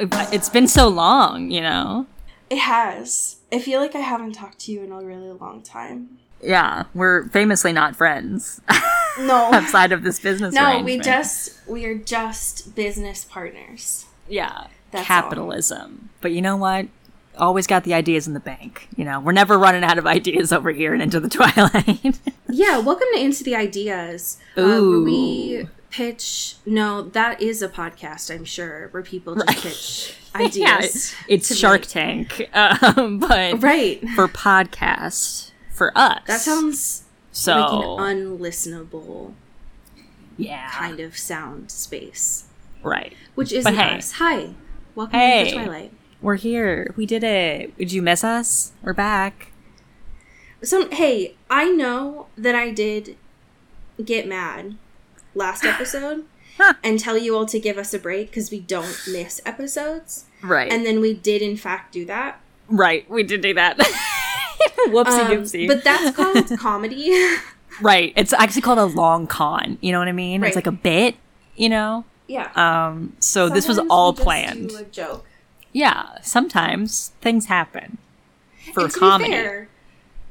[0.00, 2.06] It's been so long, you know?
[2.48, 3.36] It has.
[3.52, 6.18] I feel like I haven't talked to you in a really long time.
[6.42, 8.60] Yeah, we're famously not friends.
[9.18, 9.34] No.
[9.52, 14.06] outside of this business no, we just we are just business partners.
[14.28, 16.86] yeah That's capitalism but you know what
[17.36, 20.52] always got the ideas in the bank you know we're never running out of ideas
[20.52, 24.38] over here and into the twilight Yeah, welcome to Into the Ideas.
[24.56, 30.16] Uh, where we pitch no, that is a podcast, I'm sure, where people just pitch
[30.56, 31.14] yeah ideas.
[31.28, 31.86] it's shark me.
[31.86, 34.00] tank um, but Right.
[34.10, 39.34] for podcast for us That sounds so like an unlistenable
[40.36, 42.44] yeah kind of sound space.
[42.82, 43.96] right Which is hey.
[43.98, 44.12] us.
[44.12, 44.50] Hi.
[44.94, 45.44] Welcome Hey.
[45.50, 45.92] to the Twilight.
[46.22, 49.50] we're here we did it did you miss us we're back
[50.62, 53.16] Some hey, I know that I did
[54.04, 54.76] get mad
[55.34, 56.24] last episode
[56.84, 60.24] and tell you all to give us a break because we don't miss episodes.
[60.42, 62.40] right And then we did in fact do that.
[62.68, 63.78] right we did do that
[64.88, 67.10] whoopsie Um, doopsie but that's called comedy.
[67.80, 68.12] Right.
[68.16, 69.78] It's actually called a long con.
[69.80, 70.40] You know what I mean?
[70.42, 70.48] Right.
[70.48, 71.14] It's like a bit,
[71.56, 72.04] you know?
[72.28, 72.50] yeah.
[72.54, 74.72] Um, so this was all planned.
[74.92, 75.24] joke.
[75.72, 76.18] Yeah.
[76.22, 77.96] Sometimes things happen
[78.74, 79.30] for comedy.
[79.30, 79.68] Fair,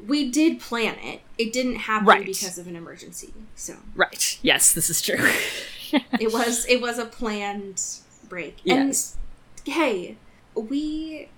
[0.08, 1.22] we did plan it.
[1.38, 2.26] It didn't happen Right.
[2.26, 3.34] because of an emergency.
[3.56, 4.40] So Right.
[4.42, 5.18] Yes, this is true.
[6.20, 7.82] it was it was a planned
[8.28, 8.58] break.
[8.64, 9.18] yes.
[9.66, 10.18] And hey,
[10.56, 11.30] we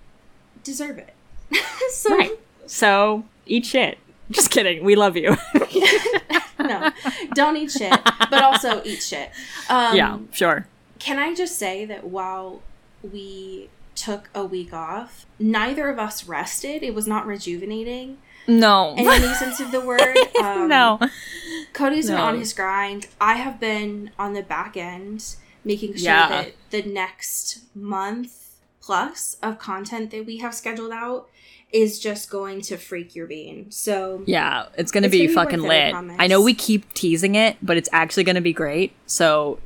[0.64, 1.14] deserve it.
[1.92, 2.39] so Right.
[2.67, 3.98] So eat shit.
[4.30, 4.83] Just kidding.
[4.83, 5.36] We love you.
[6.60, 6.92] no,
[7.33, 7.92] don't eat shit,
[8.30, 9.30] but also eat shit.
[9.70, 10.67] Um, yeah, sure.
[11.00, 12.61] Can I just say that while
[13.04, 16.82] we took a week off, neither of us rested.
[16.82, 18.95] It was not rejuvenating No.
[18.97, 20.02] in any sense of the word.
[20.41, 20.99] Um, no.
[21.73, 23.07] Cody's been on his grind.
[23.19, 26.27] I have been on the back end making sure Yeah.
[26.29, 31.29] that the next month plus of content that we have scheduled out
[31.71, 33.69] is just going to freak your bean.
[33.69, 36.15] So Yeah, it's gonna It's be gonna be fucking worth it, I lit.
[36.19, 38.93] I know we keep teasing it, but it's actually gonna be great.
[39.05, 39.59] So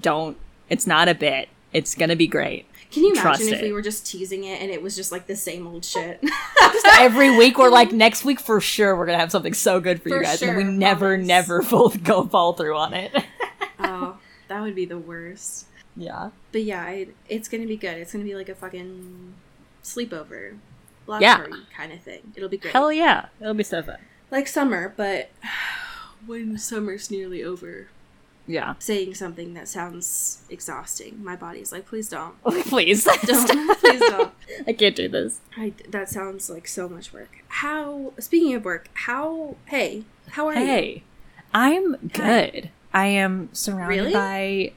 [0.00, 0.36] don't.
[0.70, 1.48] It's not a bit.
[1.74, 2.64] It's gonna be great.
[2.92, 3.66] Can you Trust imagine if it.
[3.66, 6.00] we were just teasing it and it was just like the same old oh.
[6.00, 6.22] shit?
[7.00, 10.10] every week we're like next week for sure we're gonna have something so good for,
[10.10, 11.26] you For guys and we never promise.
[11.26, 13.12] never full go fall through on it
[13.80, 14.16] oh,
[14.48, 15.66] that would be the worst.
[15.96, 17.96] yeah But yeah, I, it's gonna be good.
[17.98, 19.34] It's gonna be like a fucking
[19.82, 20.58] sleepover,
[21.06, 21.38] block Yeah.
[21.38, 22.32] party kind of thing.
[22.36, 22.72] It'll be great.
[22.72, 23.98] hell yeah it'll be so fun
[24.30, 25.30] like summer, but
[26.26, 27.88] when summer's nearly over,
[28.46, 33.20] yeah saying something that sounds exhausting, my body's like, please don't, please don't,
[33.80, 34.32] please don't.
[34.66, 37.44] i can't do this I, that sounds like so much work.
[37.48, 38.12] How?
[38.18, 39.56] Speaking of work, how?
[39.66, 40.64] Hey, how are you?
[40.64, 41.02] hey
[41.54, 44.12] i'm good i am surrounded Really?
[44.12, 44.72] by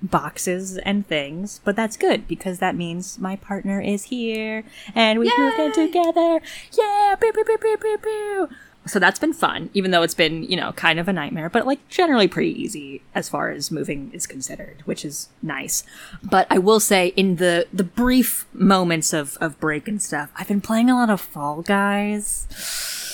[0.00, 4.62] boxes and things but that's good because that means my partner is here
[4.94, 6.40] and we moved in together
[6.78, 8.48] yeah pew, pew, pew, pew, pew, pew.
[8.86, 11.66] So that's been fun even though it's been you know kind of a nightmare but
[11.66, 15.84] like generally pretty easy as far as moving is considered which is nice
[16.22, 20.48] but i will say in the the brief moments of of break and stuff i've
[20.48, 22.46] been playing a lot of fall guys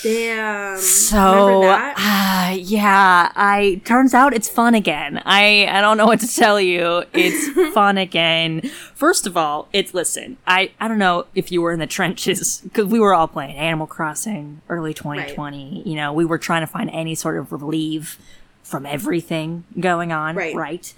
[0.02, 0.78] Damn.
[0.78, 5.20] so ah, yeah, I turns out it's fun again.
[5.24, 7.04] I I don't know what to tell you.
[7.12, 8.60] It's fun again.
[8.94, 10.36] First of all, it's listen.
[10.46, 13.56] I I don't know if you were in the trenches because we were all playing
[13.56, 15.57] Animal Crossing early 2020.
[15.58, 18.18] You know, we were trying to find any sort of relief
[18.62, 20.36] from everything going on.
[20.36, 20.54] Right.
[20.54, 20.94] Right.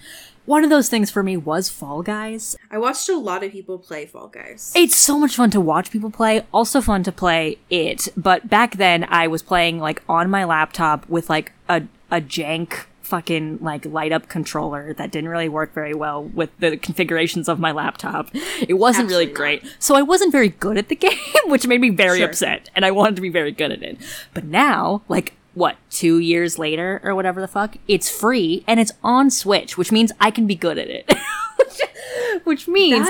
[0.47, 2.57] One of those things for me was Fall Guys.
[2.71, 4.73] I watched a lot of people play Fall Guys.
[4.75, 8.09] It's so much fun to watch people play, also fun to play it.
[8.17, 12.87] But back then I was playing like on my laptop with like a a jank
[13.11, 17.59] fucking like light up controller that didn't really work very well with the configurations of
[17.61, 18.31] my laptop.
[18.67, 19.77] It wasn't really Absolutely great.
[19.79, 22.29] So I wasn't very good at the game, which made me very Sure.
[22.29, 23.99] upset and I wanted to be very good at it.
[24.33, 28.93] But now, like what, 2 years later or whatever the fuck, it's free and it's
[29.05, 31.13] on Switch, which means I can be good at it.
[32.45, 33.09] which, means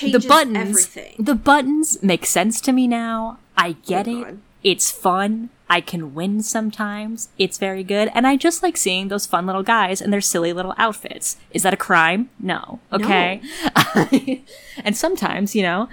[0.00, 0.56] the buttons
[0.86, 1.14] everything.
[1.18, 4.38] the buttons make sense to me now i get Oh, it God.
[4.64, 5.50] It's fun.
[5.68, 7.28] I can win sometimes.
[7.38, 8.10] It's very good.
[8.14, 11.36] And I just like seeing those fun little guys and their silly little outfits.
[11.52, 12.30] Is that a crime?
[12.38, 12.80] No.
[12.92, 13.40] Okay.
[14.84, 15.88] and sometimes, you know,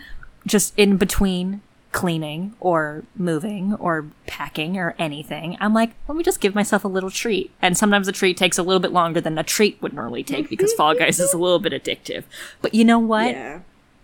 [0.46, 6.42] just in between cleaning or moving or packing or anything, I'm like, let me just
[6.42, 7.52] give myself a little treat.
[7.62, 10.50] And sometimes the treat takes a little bit longer than a treat would normally take
[10.50, 12.24] because Fall Guys is a little bit addictive.
[12.62, 13.32] But you know what?
[13.32, 13.60] Yeah.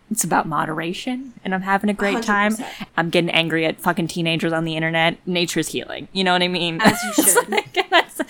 [0.10, 2.54] It's about moderation, and I'm having a great time.
[2.54, 2.88] 100%.
[2.96, 5.18] I'm getting angry at fucking teenagers on the internet.
[5.28, 6.08] Nature's healing.
[6.14, 6.80] You know what I mean?
[6.82, 7.50] As you should.
[7.50, 8.22] like- that's-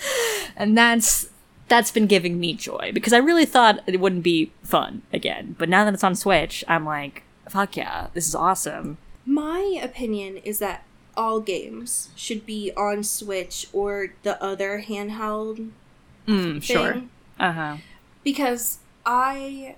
[0.56, 1.28] and that's
[1.68, 5.54] that's been giving me joy because I really thought it wouldn't be fun again.
[5.58, 8.96] But now that it's on Switch, I'm like, fuck yeah, this is awesome.
[9.26, 10.82] My opinion is that
[11.16, 15.70] all games should be on Switch or the other handheld
[16.26, 16.60] Mm, thing.
[16.60, 17.02] sure.
[17.38, 17.76] Uh huh.
[18.24, 19.76] Because I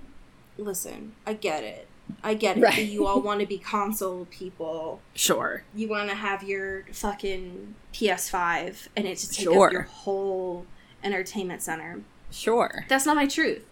[0.57, 1.87] listen, I get it.
[2.23, 2.61] I get it.
[2.63, 2.85] Right.
[2.85, 5.01] You all want to be console people.
[5.15, 5.63] Sure.
[5.75, 9.67] You want to have your fucking PS5 and it to take Sure.
[9.67, 10.65] up your whole
[11.03, 12.01] entertainment center.
[12.31, 12.85] Sure.
[12.87, 13.65] That's not my truth.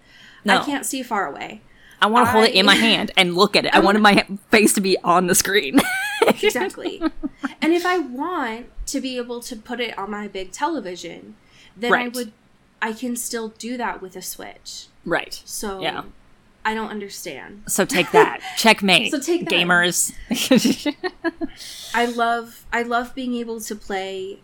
[0.46, 0.60] No.
[0.60, 1.62] I can't see far away.
[2.02, 3.76] I want to hold it in my hand and look at it.
[3.76, 5.80] I wanted my face to be on the screen.
[6.42, 7.02] Exactly.
[7.62, 11.36] and if I want to be able to put it on my big television,
[11.76, 12.32] then I would
[12.82, 14.88] I can still do that with a Switch.
[15.06, 15.42] right.
[15.46, 16.04] So Yeah.
[16.70, 17.64] I don't understand.
[17.68, 18.42] So take that.
[18.58, 19.10] Checkmate.
[19.12, 19.52] So take that.
[19.52, 20.14] Gamers.
[21.96, 24.40] I love I love being able to play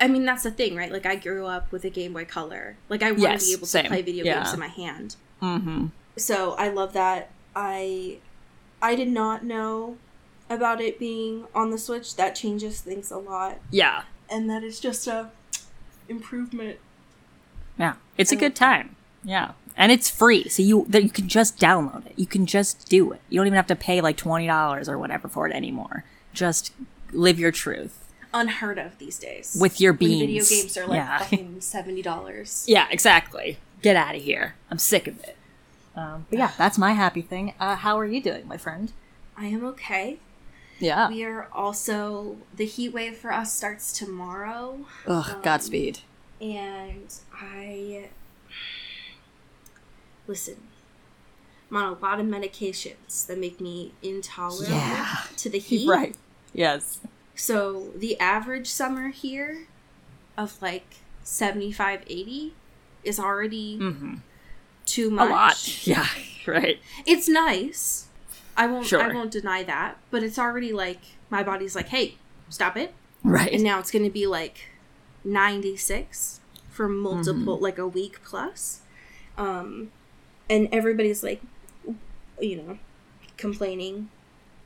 [0.00, 0.92] I mean that's the thing, right?
[0.92, 2.76] Like I grew up with a Game Boy Color.
[2.88, 3.82] Like I want Yes, to be able same.
[3.82, 4.36] to play video Yeah.
[4.36, 5.16] games in my hand.
[5.42, 5.86] mm-hmm.
[6.16, 7.30] So I love that.
[7.56, 8.18] I
[8.80, 9.96] I did not know
[10.48, 12.14] about it being on the Switch.
[12.14, 13.58] That changes things a lot.
[13.72, 14.02] Yeah.
[14.30, 15.30] And that is just a
[16.08, 16.78] improvement.
[17.76, 17.94] Yeah.
[18.16, 18.94] It's a good time.
[19.24, 19.52] Yeah.
[19.76, 20.48] And it's free.
[20.48, 22.12] So you that you can just download it.
[22.16, 23.20] You can just do it.
[23.30, 26.04] You don't even have to pay like $20 or whatever for it anymore.
[26.34, 26.72] Just
[27.12, 28.12] live your truth.
[28.32, 29.56] Unheard of these days.
[29.60, 31.18] With your When video games are like Yeah.
[31.24, 32.64] fucking seventy dollars.
[32.68, 33.58] Yeah, exactly.
[33.82, 34.54] Get out of here.
[34.70, 35.36] I'm sick of it.
[35.96, 37.54] Um, but yeah, that's my happy thing.
[37.58, 38.92] Uh, how are you doing, my friend?
[39.36, 40.18] I am okay.
[40.78, 41.08] Yeah.
[41.08, 45.98] We are also the heat wave for us starts tomorrow, Ugh, Godspeed.
[46.40, 48.10] and I
[50.30, 50.56] listen.
[51.70, 55.16] I'm on a lot of medications that make me intolerant Yeah.
[55.36, 55.88] to the heat.
[55.88, 56.14] Right.
[56.52, 57.00] Yes.
[57.34, 59.66] So the average summer here
[60.36, 60.86] of like
[61.24, 62.54] 75, 80
[63.04, 64.14] is already Mm-hmm.
[64.86, 65.28] too much.
[65.28, 65.56] A lot.
[65.86, 66.06] Yeah.
[66.46, 66.78] Right.
[67.06, 68.06] It's nice.
[68.56, 71.00] I won't I won't deny that, but it's already like
[71.30, 72.16] my body's like, "Hey,
[72.50, 72.92] stop it."
[73.22, 73.52] Right.
[73.52, 74.56] And now it's going to be like
[75.24, 77.64] 96 for multiple Mm-hmm.
[77.64, 78.80] like a week plus.
[79.38, 79.90] Um
[80.50, 81.40] and everybody's like
[82.40, 82.78] you know,
[83.38, 84.10] complaining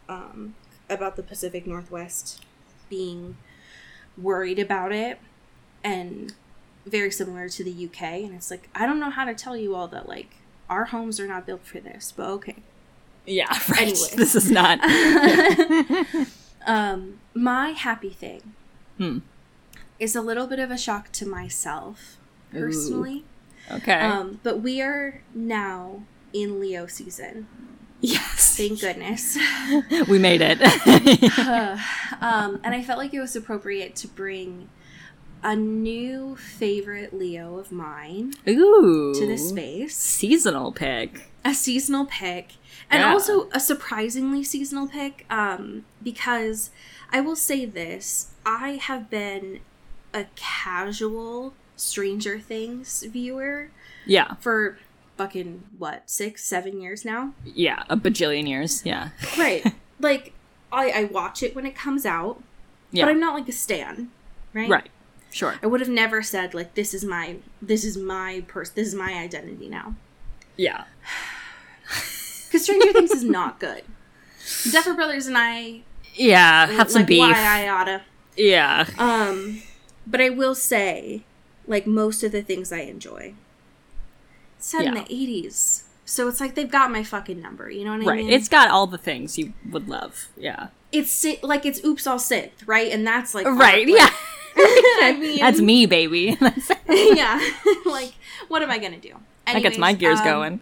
[0.09, 0.55] um
[0.91, 2.45] about the Pacific Northwest
[2.91, 3.37] being
[4.21, 5.19] worried about it
[5.83, 6.35] and
[6.87, 9.75] very similar to the UK and it's like I don't know how to tell you
[9.75, 10.37] all that like
[10.69, 12.57] our homes are not built for this, but okay.
[13.27, 13.47] yeah.
[13.69, 13.81] Right.
[13.81, 14.09] Anyway.
[14.17, 14.79] This is not.
[16.67, 18.55] Um, my happy thing
[18.97, 19.19] Hmm.
[19.99, 22.17] is a little bit of a shock to myself
[22.51, 23.25] personally.
[23.71, 23.93] Okay.
[24.01, 26.03] Um, but we are now
[26.33, 27.47] in Leo season.
[28.01, 28.57] yes.
[28.57, 29.39] Thank goodness.
[30.09, 30.61] we made it.
[32.21, 34.69] um, and I felt like it was appropriate to bring
[35.43, 39.13] a new favorite Leo of mine Ooh.
[39.15, 39.97] to this space.
[39.97, 41.31] Seasonal pick.
[41.45, 42.53] a seasonal pick
[42.91, 43.13] and Yeah.
[43.13, 46.71] also a surprisingly seasonal pick um, because
[47.13, 49.61] i will say this i have been
[50.15, 53.71] a casual stranger things viewer
[54.07, 54.35] Yeah.
[54.41, 54.79] for
[55.17, 57.83] fucking what six seven years now Yeah.
[57.89, 58.83] A bajillion years.
[58.85, 59.11] Yeah.
[59.39, 59.65] right
[60.01, 60.33] like
[60.73, 62.43] I, I watch it when it comes out
[62.91, 63.05] Yeah.
[63.05, 64.11] but i'm not like a stan
[64.53, 64.89] right right.
[65.31, 65.55] Sure.
[65.63, 68.95] i would have never said like this is my this is my person this is
[68.95, 69.95] my identity now
[70.57, 70.85] Yeah.
[72.47, 73.83] because stranger things is not good
[74.71, 75.81] Duffer Brothers and I
[76.15, 76.67] Yeah.
[76.67, 77.19] Have some beef.
[77.21, 78.03] why I oughta.
[78.37, 78.87] Yeah.
[78.99, 79.63] Um,
[80.07, 81.23] but I will say,
[81.67, 83.35] like most of the things I enjoy,
[84.57, 87.71] it's set in the eighties, so it's like they've got my fucking number.
[87.71, 88.17] You know what I Right.
[88.19, 88.27] mean?
[88.27, 88.35] Right.
[88.35, 90.29] It's got all the things you would love.
[90.37, 90.69] Yeah.
[90.93, 92.93] it's like it's oops all synth, right?
[92.93, 93.81] And that's like Right.
[93.81, 94.05] art, Yeah.
[94.05, 94.13] like-
[95.03, 96.39] I mean, That's me, baby.
[96.89, 97.41] yeah.
[97.85, 98.13] like,
[98.47, 99.15] what am I gonna do?
[99.47, 100.61] that gets my gears um, going.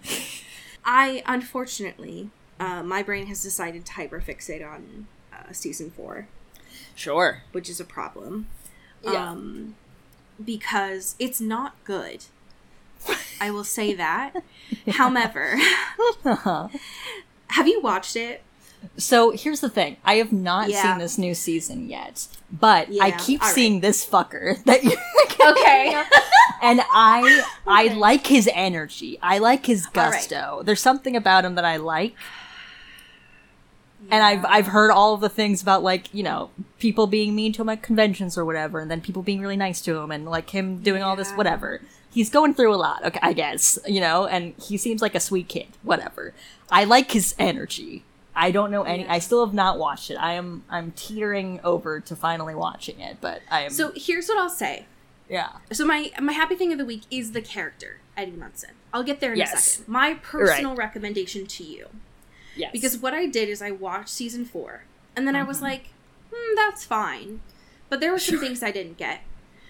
[0.84, 6.28] I unfortunately, uh, my brain has decided to hyperfixate on uh, season four.
[6.94, 7.42] Sure.
[7.52, 8.46] which is a problem.
[9.04, 9.30] Yeah.
[9.30, 9.74] Um,
[10.44, 12.24] because it's not good.
[13.40, 14.34] I will say that.
[14.90, 15.56] However,
[17.48, 18.42] have you watched it?
[18.96, 20.82] So here's the thing: I have not Yeah.
[20.82, 23.54] seen this new season yet, but I keep all right.
[23.54, 24.96] seeing this fucker that you.
[25.40, 26.02] Okay.
[26.62, 29.18] and I I like his energy.
[29.22, 30.12] I like his All right.
[30.12, 30.62] gusto.
[30.64, 32.14] There's something about him that I like.
[34.12, 37.52] And I've I've heard all of the things about like, you know, people being mean
[37.54, 40.26] to him at conventions or whatever, and then people being really nice to him and
[40.26, 41.80] like him doing all this whatever.
[42.12, 45.20] He's going through a lot, okay, I guess, you know, and he seems like a
[45.20, 46.34] sweet kid, whatever.
[46.70, 48.04] I like his energy.
[48.36, 49.14] I don't know any Yeah.
[49.14, 50.16] I still have not watched it.
[50.16, 54.36] I am I'm teetering over to finally watching it, but I am So here's what
[54.38, 54.84] I'll say.
[55.30, 55.48] yeah.
[55.72, 58.72] So my my happy thing of the week is the character Eddie Munson.
[58.92, 59.64] I'll get there in a Yes.
[59.78, 59.90] second.
[59.90, 61.86] My personal recommendation to you,
[62.56, 62.70] Yes.
[62.72, 64.84] because what I did is I watched season four,
[65.16, 65.88] and then I was like,
[66.32, 67.40] hmm, that's fine,
[67.88, 69.20] but there were some things I didn't get.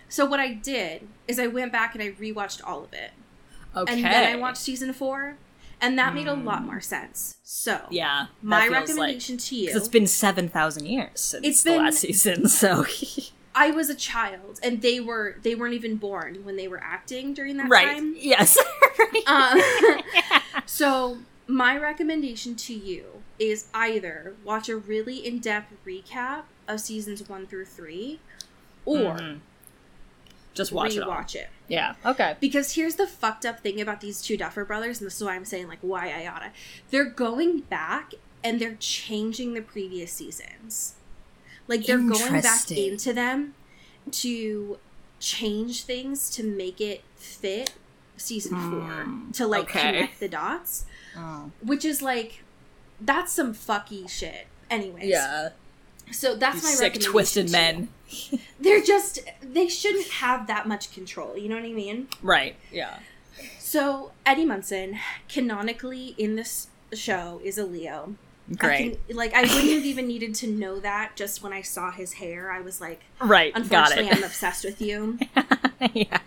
[0.08, 3.12] So what I did is I went back and I rewatched all of it,
[3.76, 3.92] okay.
[3.94, 5.36] and then I watched season four,
[5.80, 7.36] and that made a lot more sense.
[7.42, 8.26] So Yeah.
[8.42, 9.76] my feels like- recommendation to you.
[9.76, 12.84] it's been 7,000 years since It's the been- last season, so.
[13.54, 17.34] I was a child, and they were they weren't even born when they were acting
[17.34, 17.86] during that right.
[17.96, 18.14] time.
[18.18, 18.56] Yes.
[19.26, 19.60] Um,
[20.66, 27.46] so my recommendation to you is either watch a really in-depth recap of seasons one
[27.46, 28.20] through three,
[28.84, 29.40] or Mhm.
[30.54, 31.10] Just watch it all.
[31.10, 31.48] rewatch it.
[31.68, 31.94] Yeah.
[32.04, 32.36] Okay.
[32.38, 35.34] Because here's the fucked up thing about these two Duffer brothers, and this is why
[35.34, 36.50] I'm saying like why I oughta.
[36.90, 38.12] They're going back
[38.44, 40.94] and they're changing the previous seasons.
[41.68, 43.54] Like they're going back into them
[44.10, 44.78] to
[45.20, 47.72] change things to make it fit
[48.16, 49.78] season four to like Hmm.
[49.78, 49.92] okay.
[49.92, 50.84] connect the dots,
[51.16, 51.50] Oh.
[51.62, 52.42] which is like
[53.00, 54.46] that's some fucky shit.
[54.70, 55.50] Anyways, Yeah.
[56.10, 57.88] So that's You my sick, twisted men.
[58.60, 61.36] They're just they shouldn't have that much control.
[61.36, 62.08] You know what I mean?
[62.22, 62.56] Right.
[62.70, 62.98] Yeah.
[63.58, 68.14] So Eddie Munson, canonically in this show, is a Leo.
[68.50, 69.06] I Great.
[69.08, 72.14] can, like I wouldn't have even needed to know that just when I saw his
[72.14, 72.50] hair.
[72.50, 73.52] I was like, right.
[73.54, 75.18] Got unfortunately, I'm obsessed with you.
[75.94, 76.18] yeah.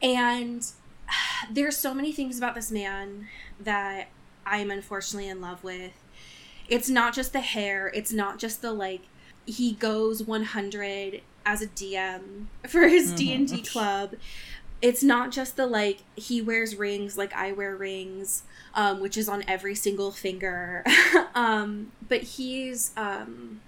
[0.00, 0.64] And
[1.50, 3.26] there's so many things about this man
[3.60, 4.08] that
[4.46, 5.92] I'm unfortunately in love with.
[6.68, 9.02] It's not just the hair, it's not just the like
[9.46, 14.14] he goes 100 as a DM for his D&D club.
[14.82, 18.42] It's not just the like he wears rings like I wear rings,
[18.74, 20.84] um, which is on every single finger.
[21.34, 23.60] um, but he's um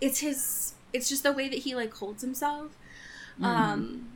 [0.00, 2.76] it's his it's just the way that he like holds himself.
[3.42, 4.08] Um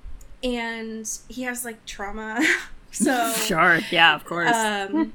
[0.42, 2.40] and he has like trauma.
[2.90, 3.80] so Sure.
[3.90, 4.14] Yeah.
[4.14, 4.54] Of course.
[4.54, 5.12] um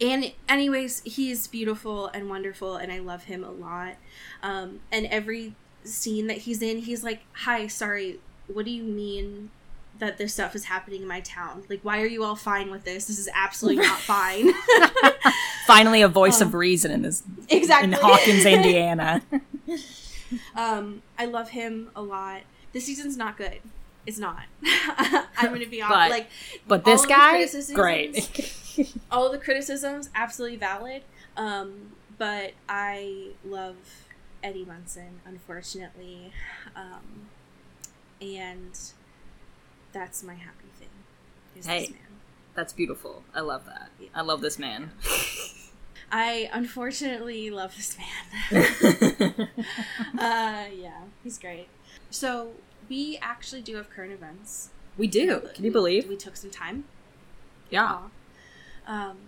[0.00, 3.94] and anyways he's beautiful and wonderful and i love him a lot
[4.44, 9.50] um and every scene that he's in he's like hi sorry what do you mean
[9.98, 12.84] that this stuff is happening in my town like why are you all fine with
[12.84, 14.52] this this is absolutely not fine
[15.66, 19.20] Finally, a voice of reason in this exactly in Hawkins, Indiana.
[20.54, 23.58] um i love him a lot this season's not good
[24.08, 24.42] it's not
[25.38, 26.28] i'm gonna be But honest like
[26.66, 28.54] But this guy, great.
[29.10, 31.02] all the criticisms absolutely valid
[31.36, 33.76] um but i love
[34.42, 36.32] eddie munson unfortunately
[36.74, 37.28] um
[38.22, 38.78] and
[39.92, 40.88] that's my happy thing
[41.56, 41.80] is Hey.
[41.80, 41.98] this man
[42.54, 43.22] That's beautiful.
[43.34, 43.90] I love that.
[44.14, 44.90] I love this man.
[46.10, 49.48] i unfortunately love this man
[50.18, 51.68] uh yeah he's great
[52.10, 52.52] so
[52.88, 55.42] we actually do have current events we do.
[55.54, 56.08] Can you believe?
[56.08, 56.84] we took some time
[57.70, 57.98] Yeah.
[58.86, 59.18] Um,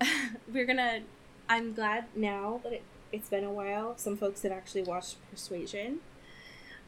[0.52, 1.00] we're gonna.
[1.48, 3.94] I'm glad now that it, it's been a while.
[3.98, 5.98] Some folks have actually watched Persuasion.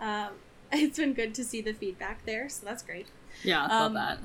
[0.01, 0.31] Um,
[0.73, 3.07] it's been good to see the feedback there, so that's great.
[3.45, 3.65] Yeah.
[3.65, 4.19] I love Um, that.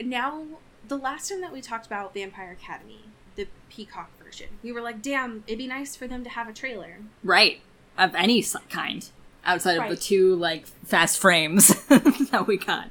[0.00, 0.44] Now,
[0.88, 3.04] the last time that we talked about Vampire Academy,
[3.36, 6.52] the Peacock version, we were like, "Damn, it'd be nice for them to have a
[6.52, 7.60] trailer." Right.
[7.96, 9.08] Of any kind.
[9.44, 12.88] Outside of the two, like, fast frames that we got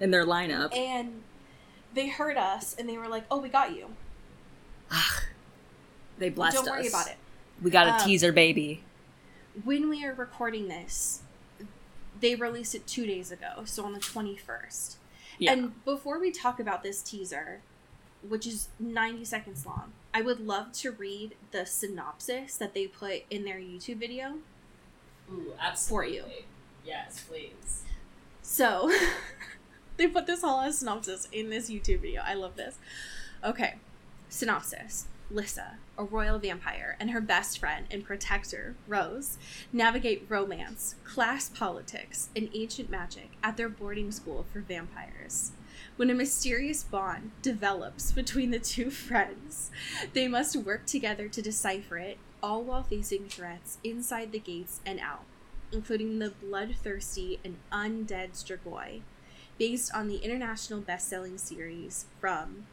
[0.00, 0.76] in their lineup.
[0.76, 1.22] And
[1.94, 3.88] they heard us, and they were like, "Oh, we got you.
[6.18, 6.88] They blessed Don't worry us.
[6.90, 7.16] about it."
[7.62, 8.82] We got a Um, teaser baby.
[9.64, 11.22] when we are recording this,
[12.20, 14.96] they released it two days ago, so on the 21st.
[15.38, 15.52] Yeah.
[15.52, 17.60] And before we talk about this teaser,
[18.26, 23.22] which is 90 seconds long, I would love to read the synopsis that they put
[23.30, 24.38] in their YouTube video.
[25.30, 26.24] Ooh, for you.
[26.84, 27.82] Yes, please.
[28.42, 28.92] So,
[29.96, 32.22] they put this whole synopsis in this YouTube video.
[32.24, 32.76] I love this.
[33.42, 33.76] Okay,
[34.28, 35.06] synopsis.
[35.30, 39.38] Lissa, a royal vampire, and her best friend and protector, Rose,
[39.72, 45.52] navigate romance, class politics, and ancient magic at their boarding school for vampires.
[45.96, 49.70] When a mysterious bond develops between the two friends,
[50.12, 55.00] they must work together to decipher it, all while facing threats inside the gates and
[55.00, 55.24] out,
[55.72, 59.00] including the bloodthirsty and undead Strigoi,
[59.58, 62.66] based on the international best-selling series from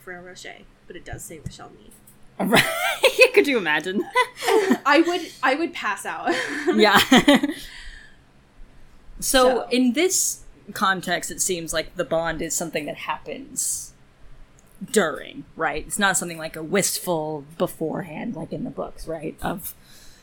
[0.00, 1.92] Ferrero Rocher, but it does say Rochelle Mead.
[2.38, 2.64] Right.
[3.34, 4.02] Could you imagine?
[4.86, 6.34] I would I would pass out.
[6.74, 6.98] yeah.
[9.20, 10.40] so, So- in this
[10.72, 13.91] context, it seems like the bond is something that happens
[14.90, 15.84] during, right?
[15.86, 19.36] It's not something like a wistful beforehand, like in the books, right?
[19.42, 19.74] Of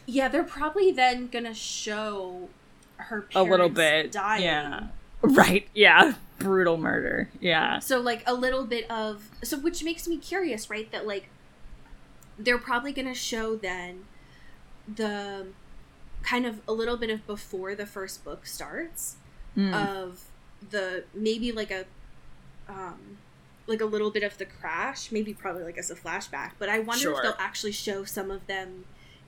[0.05, 2.49] yeah, they're probably then gonna show
[2.97, 4.43] her a little bit, dying.
[4.43, 4.87] yeah,
[5.21, 10.17] right, yeah, brutal murder, yeah, So like a little bit of so which makes me
[10.17, 10.91] curious, right?
[10.91, 11.29] That like
[12.37, 14.05] they're probably gonna show then
[14.93, 15.47] the
[16.23, 19.15] kind of a little bit of before the first book starts
[19.57, 19.73] Mm.
[19.73, 20.25] of
[20.69, 21.85] the maybe like a
[22.67, 23.17] um
[23.69, 26.51] like a little bit of the crash, maybe probably like as a flashback.
[26.59, 27.13] But I wonder Sure.
[27.17, 28.85] if they'll actually show some of them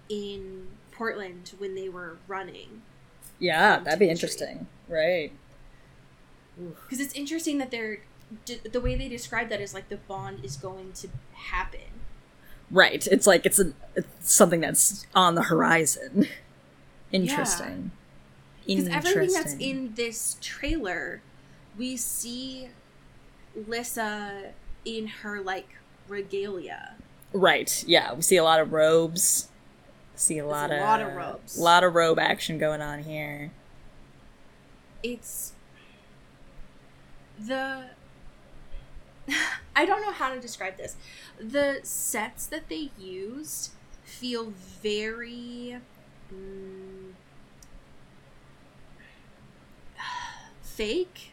[0.10, 2.82] in Portland when they were running.
[3.40, 5.32] yeah, that'd be interesting, right?
[6.58, 8.00] Because it's interesting that they're
[8.72, 11.80] the way they describe that is like the bond is going to happen.
[12.70, 13.06] Right.
[13.08, 16.28] It's like it's, a, it's something that's on the horizon.
[17.12, 17.92] Interesting.
[18.66, 21.22] Because everything that's in this trailer,
[21.78, 22.70] we see
[23.56, 24.52] Lissa
[24.86, 25.70] in her like
[26.08, 26.96] regalia.
[27.34, 27.84] Right.
[27.88, 29.48] Yeah, we see a lot of robes.
[30.16, 31.58] See a lot a of lot of robes.
[31.58, 33.52] lot of robe action going on here.
[35.02, 35.54] It's
[37.40, 37.86] the
[39.76, 40.96] I don't know how to describe this.
[41.40, 43.72] The sets that they used
[44.04, 45.78] feel very
[46.34, 47.12] mm,
[50.62, 51.32] fake.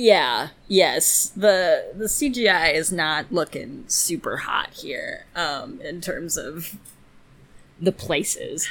[0.00, 0.50] Yeah.
[0.68, 1.32] Yes.
[1.34, 5.26] The the CGI is not looking super hot here.
[5.34, 6.76] Um, in terms of
[7.80, 8.68] the places.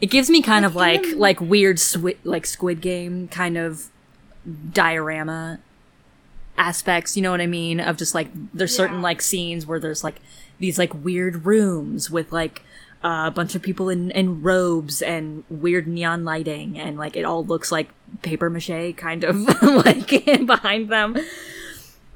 [0.00, 3.56] It gives me kind of Like, like even- like weird swi- like Squid Game kind
[3.56, 3.90] of
[4.72, 5.60] diorama
[6.58, 7.16] aspects.
[7.16, 7.78] You know what I mean?
[7.80, 9.02] Of just like there's certain Yeah.
[9.02, 10.16] like scenes where there's like
[10.58, 12.62] these like weird rooms with like
[13.02, 17.24] uh, a bunch of people in, in robes and weird neon lighting and like it
[17.24, 17.88] all looks like
[18.22, 20.08] paper mache kind of like
[20.46, 21.14] behind them.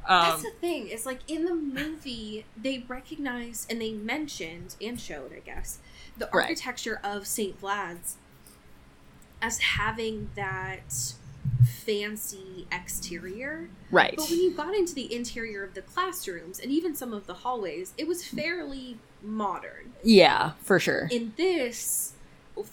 [0.07, 0.89] That's Um, the thing.
[0.89, 5.79] Is like in the movie, they recognized and they mentioned and showed, I guess,
[6.19, 6.43] the Right.
[6.43, 8.17] architecture of Saint Vlad's
[9.41, 11.15] as having that
[11.67, 13.69] fancy exterior.
[13.91, 14.15] right.
[14.17, 17.35] But when you got into the interior of the classrooms and even some of the
[17.35, 19.93] hallways, it was fairly modern.
[20.03, 21.09] Yeah, for sure.
[21.11, 22.13] In this,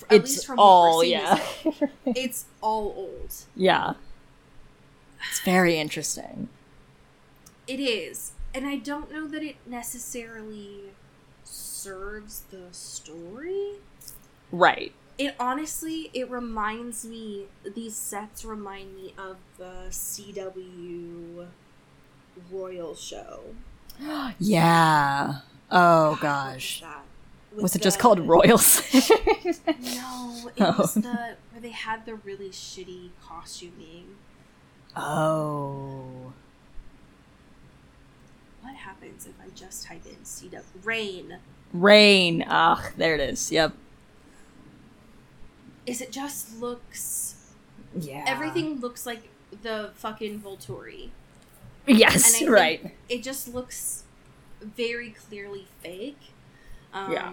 [0.09, 1.39] at least from all yeah.
[2.05, 3.33] it's all old.
[3.55, 3.93] yeah.
[5.29, 6.49] It's very interesting.
[7.67, 8.31] It is.
[8.53, 10.91] And I don't know that it necessarily
[11.43, 13.75] serves the story.
[14.51, 14.93] Right.
[15.17, 21.47] It honestly, it reminds me, these sets remind me of the CW
[22.51, 23.41] Royal show.
[24.39, 25.41] Yeah.
[25.71, 26.83] Oh gosh.
[27.53, 28.81] With Was it just called Royals?
[28.93, 30.75] No, it Oh.
[30.77, 34.15] was the where they had the really shitty costuming.
[34.95, 36.33] oh.
[38.61, 41.37] What happens if I just type in CW Reign?
[41.73, 42.45] Reign.
[42.47, 43.51] Ah, there it is.
[43.51, 43.73] Yep.
[45.85, 47.35] Is it just looks
[47.99, 48.23] Yeah.
[48.27, 49.29] everything looks like
[49.63, 51.09] the fucking Volturi.
[51.87, 52.95] Yes, And I think right.
[53.09, 54.03] It just looks
[54.61, 56.19] very clearly fake.
[56.93, 57.29] Um, Yeah.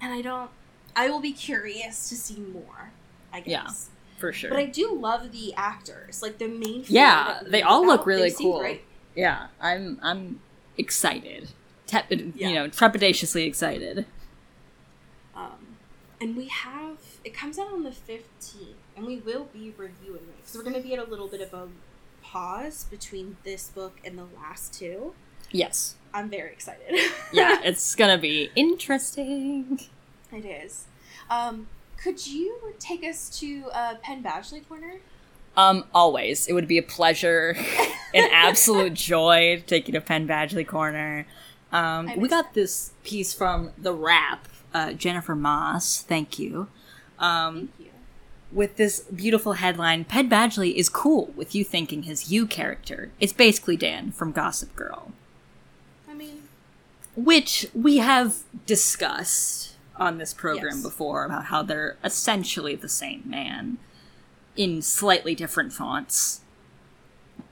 [0.00, 0.50] And I don't.
[0.96, 2.92] I will be curious to see more.
[3.32, 3.48] I guess.
[3.50, 4.50] Yeah, For sure.
[4.50, 6.84] But I do love the actors, like the main.
[6.88, 8.60] Yeah, they all look really cool.
[8.60, 8.82] great.
[9.14, 10.40] yeah, I'm I'm
[10.78, 11.50] excited.
[11.86, 12.48] Tep- Yeah.
[12.48, 14.06] You know, trepidatiously excited.
[15.34, 15.76] Um,
[16.20, 20.36] and we have it comes out on the fifteenth, and we will be reviewing it
[20.38, 21.68] because we're going to be at a little bit of a
[22.22, 25.14] pause between this book and the last two.
[25.50, 25.94] Yes.
[26.14, 26.98] I'm very excited.
[27.32, 29.80] Yeah, it's gonna be interesting.
[30.32, 30.86] it is.
[31.28, 31.66] Um,
[32.02, 34.94] could you take us to uh, Penn Badgley corner?
[35.58, 36.46] Um, always.
[36.46, 37.54] It would be a pleasure,
[38.14, 41.26] an absolute joy to take you to Penn Badgley Corner.
[41.70, 46.68] Um, we got this piece from The Wrap, uh, Jennifer Moss, thank you.
[47.18, 47.86] Um, Thank you.
[48.52, 53.10] with this beautiful headline Penn Badgley is cool with you thinking his you character.
[53.20, 55.12] It's basically Dan from Gossip Girl.
[57.24, 60.82] Which we have discussed on this program Yes.
[60.84, 63.78] before about how they're essentially the same man
[64.56, 66.42] in slightly different fonts.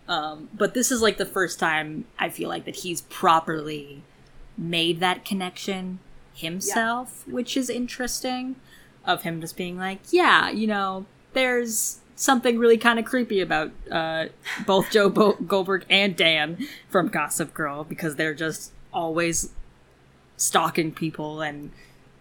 [0.06, 4.02] Um, but this is like the first time I feel like that he's properly
[4.56, 5.98] made that connection
[6.32, 8.54] himself, which is interesting.
[9.04, 13.70] Of him just being like, yeah, you know, there's something really kind of creepy about
[13.90, 14.26] uh,
[14.64, 19.50] both Joe Bo- Goldberg and Dan from Gossip Girl because they're just always
[20.36, 21.70] stalking people and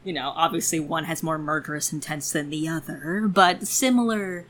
[0.04, 4.46] you know obviously one has more murderous intents than the other but similar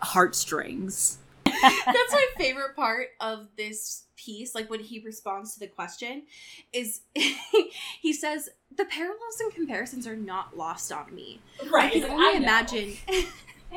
[0.00, 1.18] heartstrings
[1.62, 4.54] That's my favorite part of this piece.
[4.54, 6.22] Like when he responds to the question,
[6.72, 11.40] is he says the parallels and comparisons are not lost on me.
[11.70, 12.94] Right i can only imagine.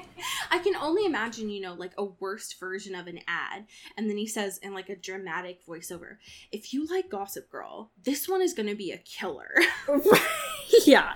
[0.51, 3.65] I can only imagine, you know, like a worst version of an ad.
[3.97, 6.17] And then he says in like a dramatic voiceover,
[6.51, 9.49] if you like Gossip Girl, this one is going to be a killer,
[10.85, 11.13] yeah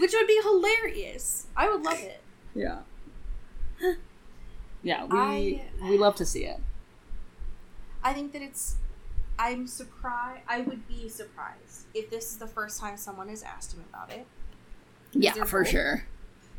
[0.00, 1.46] which would be hilarious.
[1.56, 2.20] I would love it.
[2.54, 2.78] yeah
[4.82, 6.60] yeah we I- we love to see it
[8.04, 8.76] I think that it's.
[9.38, 10.42] I'm surprised.
[10.48, 14.10] I would be surprised if this is the first time someone has asked him about
[14.12, 14.26] it.
[15.12, 16.04] yeah for sure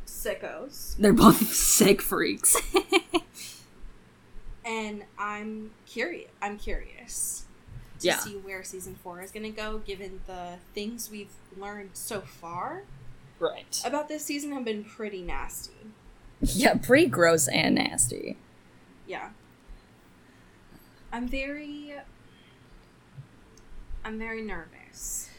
[0.05, 0.95] Sickos.
[0.97, 2.55] they're both sick freaks
[4.65, 6.29] And I'm curious.
[6.41, 7.45] I'm curious
[7.99, 8.19] to Yeah.
[8.19, 12.83] see where season four is going to go, given the things we've learned so far
[13.39, 15.73] right about this season have been pretty nasty.
[16.41, 18.37] yeah pretty gross and nasty
[19.05, 19.29] Yeah.
[21.11, 21.93] I'm very.
[24.05, 25.29] I'm very nervous.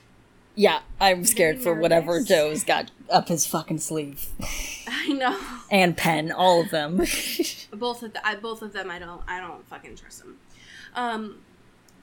[0.56, 4.28] Yeah i'm scared for whatever joe's got up his fucking sleeve
[4.86, 5.38] I know.
[5.70, 6.96] and Penn all of them
[7.72, 10.38] both of the, I, both of them I don't I don't fucking trust them.
[10.94, 11.38] Um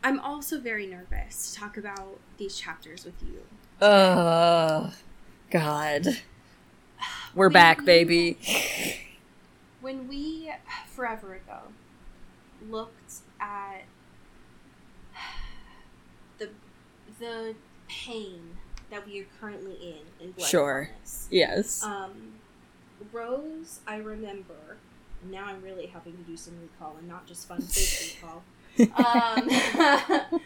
[0.04, 3.42] I'm also very nervous to talk about these chapters with you.
[3.80, 4.92] Oh,
[5.52, 6.08] God.
[7.36, 8.38] We're We- back, baby.
[9.80, 10.52] When we
[10.88, 11.60] forever ago
[12.70, 13.84] looked at
[16.40, 16.50] the
[17.20, 17.56] the
[18.06, 18.58] pain
[18.90, 20.90] that we are currently in in blood Sure.
[20.92, 21.84] Promise, Yes.
[21.84, 22.34] Um,
[23.12, 24.78] Rose, I remember.
[25.30, 28.44] Now I'm really having to do some recall and not just fun fake recall.
[30.32, 30.42] Um,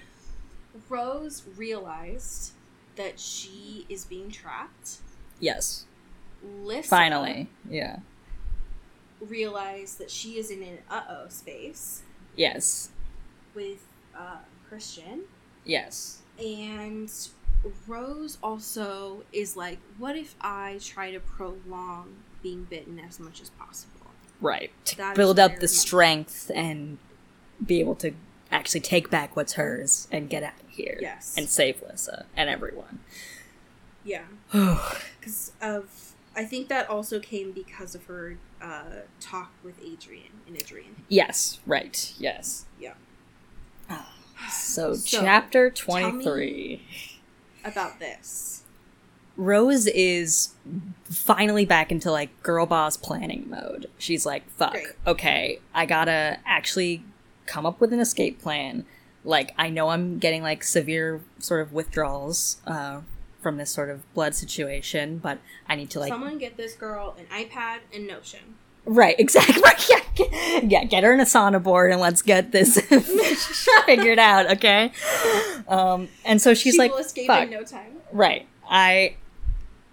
[0.89, 2.51] Rose realized
[2.95, 4.97] that she is being trapped.
[5.39, 5.85] yes.
[6.63, 7.47] Lissa Finally.
[7.67, 7.99] Yeah.
[9.19, 12.03] realized that she is in an uh oh space
[12.35, 12.89] Yes.
[13.55, 13.83] with
[14.15, 14.37] uh,
[14.69, 15.21] Christian.
[15.63, 16.21] Yes.
[16.37, 17.09] And
[17.87, 23.49] Rose also is like, what if I try to prolong being bitten as much as
[23.51, 23.91] possible?
[24.41, 24.71] Right.
[24.85, 26.97] To That build up the strength and
[27.65, 28.11] be able to
[28.51, 30.97] actually take back what's hers and get out of here.
[31.01, 31.33] Yes.
[31.37, 32.99] And save Lissa and everyone.
[34.03, 34.23] Yeah.
[35.19, 38.83] Because of I think that also came because of her uh,
[39.19, 40.95] talk with Adrian and Adrian.
[41.09, 41.59] yes.
[41.65, 42.13] Right.
[42.19, 42.65] Yes.
[42.79, 42.93] Yeah.
[44.51, 46.81] So, So, chapter tell me- 23.
[47.65, 48.63] About this,
[49.37, 50.49] Rose is
[51.05, 53.87] finally back into like girl boss planning mode.
[53.97, 54.87] She's like, fuck, Great.
[55.05, 57.03] okay, I gotta actually
[57.45, 58.85] come up with an escape plan.
[59.23, 63.01] Like, I know I'm getting like severe sort of withdrawals uh,
[63.41, 66.09] from this sort of blood situation, but I need to like.
[66.09, 68.55] someone get this girl an iPad and Notion.
[68.85, 69.61] Right, exactly.
[69.89, 72.79] Yeah, get- yeah, get her an Asana board and let's get this
[73.85, 74.91] figured out, okay?
[75.67, 77.43] Um, and so she's she like, will escape fuck.
[77.43, 77.93] in no time.
[78.11, 79.15] right i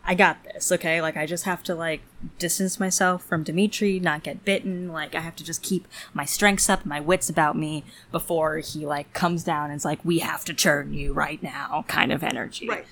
[0.05, 2.00] i got this okay like i just have to like
[2.38, 6.68] distance myself from dimitri not get bitten like i have to just keep my strengths
[6.70, 10.44] up my wits about me before he like comes down and is like we have
[10.44, 12.87] to churn you right now kind of energy Right.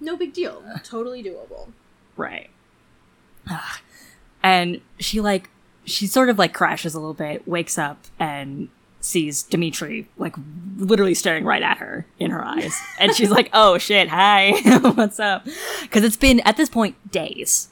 [0.00, 0.62] No big deal.
[0.84, 1.68] Totally doable.
[2.16, 2.48] right
[3.48, 3.80] Ah.
[4.42, 5.50] And she like
[5.84, 8.68] she sort of like crashes a little bit wakes up and
[9.02, 10.34] sees dimitri like
[10.76, 14.52] literally staring right at her in her eyes and she's like oh shit hi
[14.94, 15.46] what's up
[15.82, 17.68] because it's been at this point days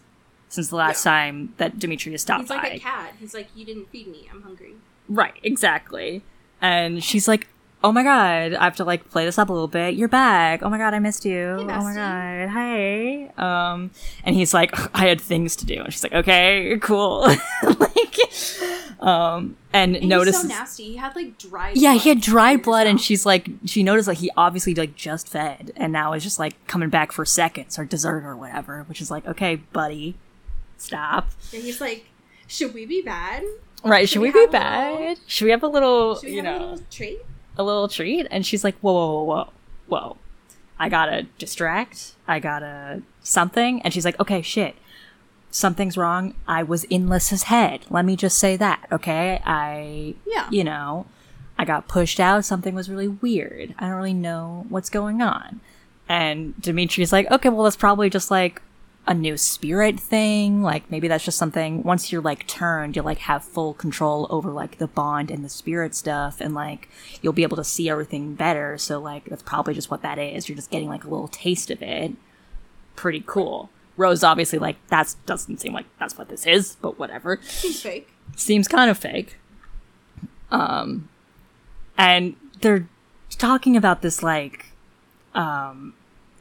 [0.48, 3.12] since the last time that dimitri has stopped He's like by a cat.
[3.20, 4.26] He's like, you didn't feed me.
[4.32, 4.76] I'm hungry.
[5.08, 6.22] right exactly
[6.62, 7.46] and she's like
[7.84, 9.94] oh my god i have to like play this up a little bit.
[9.94, 10.62] You're back.
[10.62, 11.56] Oh my god i missed you.
[11.60, 12.48] Oh my god.
[12.50, 13.30] Hey.
[13.36, 13.90] Um
[14.24, 15.82] and he's like i had things to do.
[15.82, 17.28] And she's like okay cool.
[17.62, 18.16] Like
[19.00, 20.84] um and, And notices so nasty.
[20.84, 21.76] He had like dried.
[21.76, 24.96] yeah blood he had dried blood and she's like she noticed like he obviously like
[24.96, 28.84] just fed and now is just like coming back for seconds or dessert or whatever
[28.88, 30.16] which is like okay buddy
[30.76, 31.28] stop.
[31.52, 32.06] And he's like,
[32.46, 33.42] should we be bad?
[33.84, 36.42] right should, we we, be bad little- should we have a little Should we you
[36.42, 37.18] have know a little treat?
[37.58, 39.48] A little treat and she's like whoa whoa whoa whoa
[39.88, 40.16] whoa
[40.80, 42.12] I gotta distract.
[42.28, 43.82] I gotta something.
[43.82, 44.76] And she's like, okay, shit.
[45.50, 46.34] Something's wrong.
[46.46, 47.80] I was in Lissa's head.
[47.90, 49.42] Let me just say that, okay?
[49.44, 50.46] I, Yeah.
[50.52, 51.06] you know,
[51.58, 52.44] I got pushed out.
[52.44, 53.74] Something was really weird.
[53.78, 55.60] I don't really know what's going on.
[56.08, 58.62] And Dimitri's like, okay, well, that's probably just like
[59.08, 60.62] a new spirit thing.
[60.62, 64.50] Like maybe that's just something once you're like turned, you'll like have full control over
[64.50, 66.90] like the bond and the spirit stuff and like
[67.22, 68.76] you'll be able to see everything better.
[68.76, 70.48] So like that's probably just what that is.
[70.48, 72.12] You're just getting like a little taste of it.
[72.96, 73.70] Pretty cool.
[73.96, 78.08] Rose obviously like that doesn't seem like that's what this is, but whatever Seems fake.
[78.36, 79.38] seems kind of fake.
[80.50, 81.08] Um,
[81.96, 82.86] and they're
[83.30, 84.66] talking about this like,
[85.34, 85.94] um,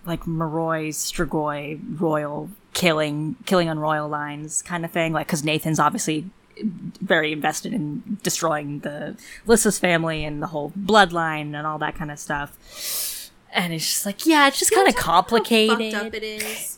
[0.05, 5.11] like Moroi Strigoi royal killing, killing on royal lines kind of thing.
[5.11, 6.29] Like, because Nathan's obviously
[6.61, 12.11] very invested in destroying the Lissa's family and the whole bloodline and all that kind
[12.11, 13.31] of stuff.
[13.51, 15.91] And it's just like, yeah, it's just kind of complicated.
[15.93, 16.77] How fucked up it is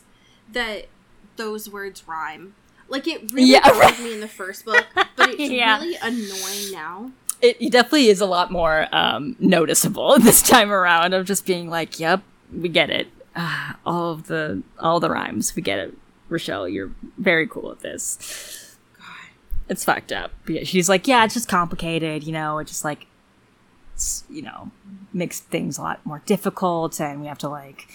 [0.52, 0.86] that
[1.36, 2.54] those words rhyme.
[2.88, 5.78] Like it really Yeah, bothered me in the first book, but it's Yeah.
[5.80, 7.10] really annoying now.
[7.42, 11.68] it, it definitely is a lot more um, noticeable this time around of just being
[11.70, 12.22] like, "Yep,
[12.54, 13.08] we get it.
[13.36, 15.94] Ah, all of the all the rhymes, we get it."
[16.28, 18.76] Rochelle, you're very cool at this.
[19.68, 20.32] It's fucked up.
[20.46, 22.24] But she's like, "Yeah, it's just complicated.
[22.24, 23.06] You know, it just like,
[24.28, 24.70] you know,
[25.12, 27.88] makes things a lot more difficult, and we have to like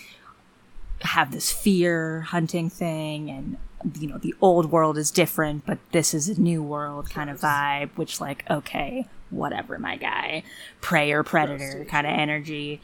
[1.01, 3.57] have this fear hunting thing and."
[3.99, 7.39] You know, the old world is different, but this is a new world kind of
[7.39, 10.41] vibe, which, like, okay, whatever, my guy.
[10.81, 12.81] Prey or predator kind of energy.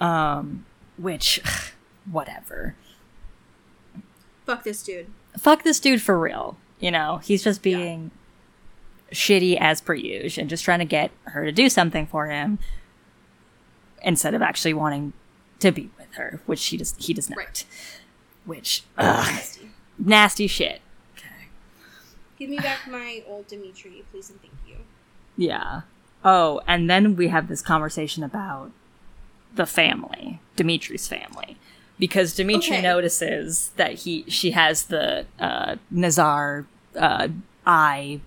[0.00, 0.64] Um,
[0.96, 1.40] which,
[2.10, 2.74] whatever.
[4.46, 5.06] Fuck this dude.
[5.36, 6.56] Fuck this dude for real.
[6.80, 8.10] You know, he's just being
[9.12, 12.58] shitty as per usual and just trying to get her to do something for him
[14.02, 15.12] instead of actually wanting
[15.60, 17.38] to be with her, which she does, he does not.
[17.38, 17.64] Right.
[18.44, 19.70] Which, ugh, Nasty.
[19.98, 20.80] nasty shit.
[21.16, 21.48] Okay.
[22.38, 24.76] Give me back my old Dimitri, please and thank you.
[25.36, 25.82] Yeah.
[26.24, 28.70] Oh, and then we have this conversation about
[29.54, 31.56] the family, Dimitri's family,
[31.98, 32.82] because Dimitri Okay.
[32.82, 37.28] notices that he she has the uh, Nazar uh,
[37.66, 38.20] eye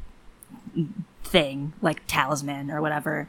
[1.23, 3.27] thing, like talisman or whatever,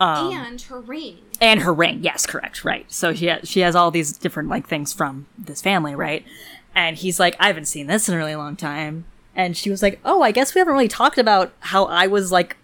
[0.00, 1.18] Um, and her ring.
[1.40, 2.00] and her ring.
[2.02, 2.90] Yes, correct, right.
[2.90, 6.24] So she has, she has all these different like things from this family, right?
[6.74, 9.04] And he's like, I haven't seen this in a really long time.
[9.34, 12.30] And she was like, Oh, I guess we haven't really talked about how I was
[12.32, 12.56] like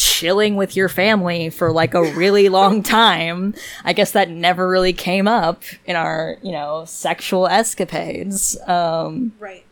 [0.00, 3.54] chilling with your family for like a really long time.
[3.84, 8.56] I guess that never really came up in our, you know, sexual escapades.
[8.66, 9.64] Um, Right.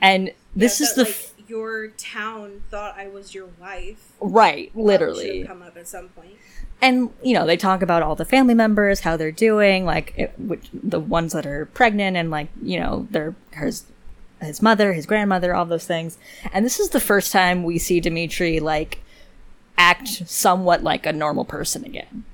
[0.00, 4.12] and this Yeah, is that, the like your town thought I was your wife.
[4.20, 5.44] right, literally.
[5.44, 6.34] come up at some point.
[6.80, 10.32] and you know they talk about all the family members how they're doing like it,
[10.38, 13.84] which, the ones that are pregnant and like you know their his
[14.40, 16.16] his mother his grandmother all those things
[16.52, 19.02] and this is the first time we see dimitri like
[19.80, 22.24] act somewhat like a normal person again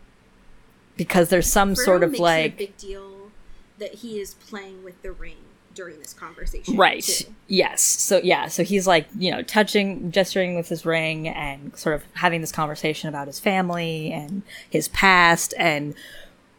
[0.96, 3.30] because there's some Frodo sort of makes it a like big deal
[3.78, 5.36] that he is playing with the ring
[5.74, 6.76] during this conversation.
[6.76, 7.02] Right.
[7.02, 7.26] too.
[7.46, 7.82] Yes.
[7.82, 8.48] So yeah.
[8.48, 12.50] So he's like, you know, touching, gesturing with his ring, and sort of having this
[12.50, 15.54] conversation about his family and his past.
[15.58, 15.94] And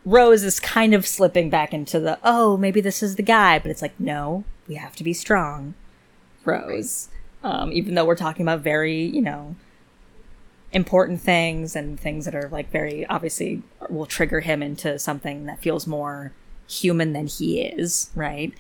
[0.06, 3.72] Rose is kind of slipping back into the, oh, maybe this is the guy, but
[3.72, 5.74] it's like, no, we have to be strong,
[6.46, 7.10] Rose.
[7.44, 9.56] Um, even though we're talking about very, you know,
[10.72, 15.60] important things and things that are like very obviously will trigger him into something that
[15.60, 16.34] feels more
[16.70, 18.54] human than he is, right?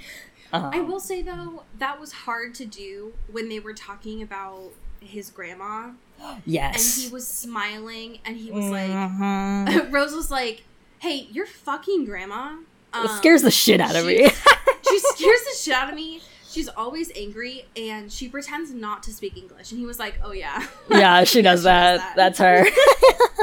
[0.53, 5.29] I will say though, that was hard to do when they were talking about his
[5.29, 5.89] grandma
[6.45, 6.95] Yes.
[6.97, 9.91] and he was smiling and he was like Mhm.
[9.91, 10.63] Rose was like,
[10.99, 12.55] Hey, your fucking grandma
[12.93, 14.17] it um, scares the shit out of me.
[14.89, 16.21] she scares the shit out of me.
[16.57, 19.69] She's always angry and she pretends not to speak English.
[19.69, 20.65] And he was like, Oh yeah.
[20.89, 21.97] yeah, she does that.
[21.97, 22.15] that.
[22.15, 22.65] That's her.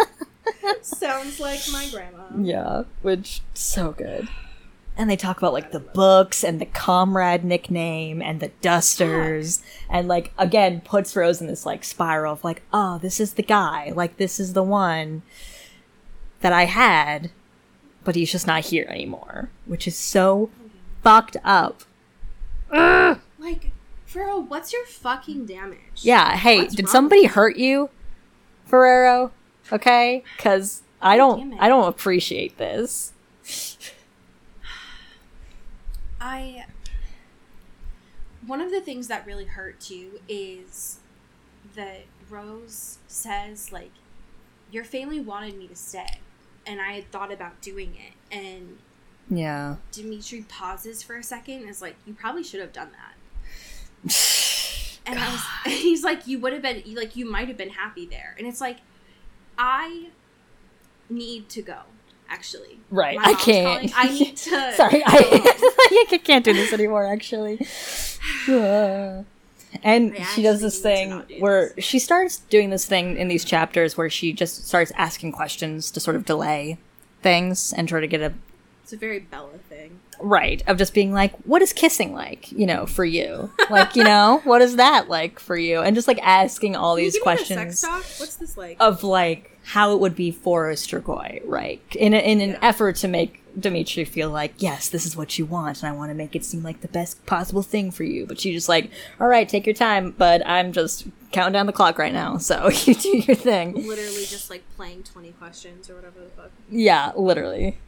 [0.83, 2.24] Sounds like my grandma.
[2.37, 4.27] yeah, which so good.
[4.96, 10.09] And they talk about like the books and the comrade nickname and the dusters and
[10.09, 13.92] like again puts Rose in this like spiral of like, oh, this is the guy.
[13.94, 15.22] Like this is the one
[16.40, 17.31] that I had,
[18.03, 19.50] but he's just not here anymore.
[19.66, 20.50] Which is so
[21.05, 21.85] fucked up.
[23.38, 23.72] Like,
[24.06, 25.78] Ferro, what's your fucking damage?
[26.02, 27.90] Yeah, hey, What's did somebody hurt you,
[28.66, 29.32] Ferrero?
[29.72, 31.54] Okay, because I don't.
[31.60, 33.12] I don't appreciate this.
[36.20, 36.64] I
[38.46, 40.98] one of the things that really hurt too is
[41.74, 43.92] that Rose says like
[44.70, 46.18] your family wanted me to stay
[46.66, 48.78] and I had thought about doing it and
[49.30, 49.76] Yeah.
[49.92, 54.12] Dimitri pauses for a second and is like, "You probably should have done that."
[55.06, 57.68] And, I was, and he's like, "You would have been like, you might have been
[57.68, 58.78] happy there." And it's like,
[59.58, 60.06] I
[61.10, 61.80] need to go.
[62.26, 63.66] Actually, Right, I can't.
[63.66, 63.92] calling.
[63.94, 64.72] I need to.
[64.76, 67.04] Sorry, I, I can't do this anymore.
[67.04, 67.58] Actually,
[69.82, 71.84] and she does this thing do where this.
[71.84, 76.00] she starts doing this thing in these chapters where she just starts asking questions to
[76.00, 76.78] sort of delay
[77.22, 78.32] things and try to get a
[78.84, 79.98] It's a very Bella thing.
[80.20, 83.50] right of just being like, what is kissing like, you know, for you?
[83.70, 85.80] Like, you know, what is that like for you?
[85.80, 88.20] And just like asking all Can these give me the questions sex talk?
[88.20, 88.76] What's this like?
[88.80, 91.80] of like how it would be for a Strigoi, right?
[91.96, 92.58] In a, in an Yeah.
[92.60, 96.10] effort to make Dimitri feel like, yes, this is what you want, and I want
[96.10, 98.26] to make it seem like the best possible thing for you.
[98.26, 101.72] But she's just like, all right, take your time, but I'm just counting down the
[101.72, 103.72] clock right now, so you do your thing.
[103.74, 106.50] Literally just like playing twenty questions or whatever the fuck.
[106.68, 107.78] Yeah, literally.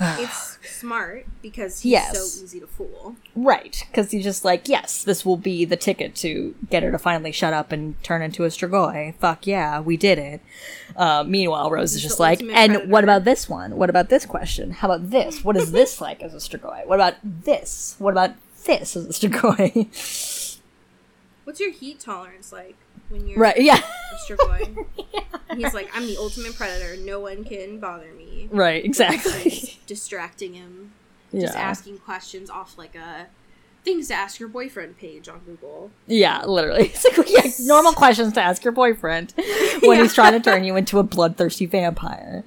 [0.00, 2.16] It's smart because he's Yes.
[2.18, 3.14] so easy to fool.
[3.36, 6.98] Right, because he's just like, yes, this will be the ticket to get her to
[6.98, 9.14] finally shut up and turn into a Strigoi.
[9.16, 10.40] Fuck yeah, we did it.
[10.96, 13.76] Uh, meanwhile, Rose is just like, and predator." what about this one?
[13.76, 14.72] What about this question?
[14.72, 15.44] How about this?
[15.44, 16.86] What is this like as a Strigoi?
[16.86, 17.94] What about this?
[17.98, 18.32] What about
[18.66, 20.58] this as a Strigoi?
[21.44, 22.74] What's your heat tolerance like
[23.08, 23.80] when you're right, yeah.
[24.12, 24.86] a Strigoi?
[25.56, 26.96] He's like, I'm the ultimate predator.
[27.02, 28.48] No one can bother me.
[28.50, 29.78] Right, exactly.
[29.86, 30.92] distracting him,
[31.32, 31.42] yeah.
[31.42, 33.28] just asking questions off like a
[33.84, 35.90] things to ask your boyfriend page on Google.
[36.06, 36.84] Yeah, literally.
[36.94, 39.34] It's like, yeah, normal questions to ask your boyfriend
[39.82, 42.44] when he's trying to turn you into a bloodthirsty vampire.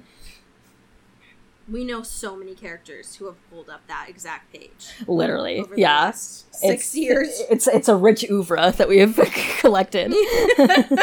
[1.70, 5.60] We know so many characters who have pulled up that exact page Literally.
[5.60, 6.00] over the yeah.
[6.00, 7.42] last six It's- years.
[7.50, 9.16] It's it's a rich oeuvre that we have
[9.60, 10.14] collected.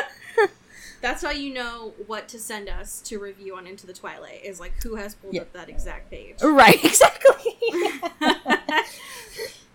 [1.01, 4.60] That's how you know what to send us to review on Into the Twilight is
[4.60, 5.41] like who has pulled Yeah.
[5.41, 6.41] up that exact page.
[6.41, 7.54] right, exactly.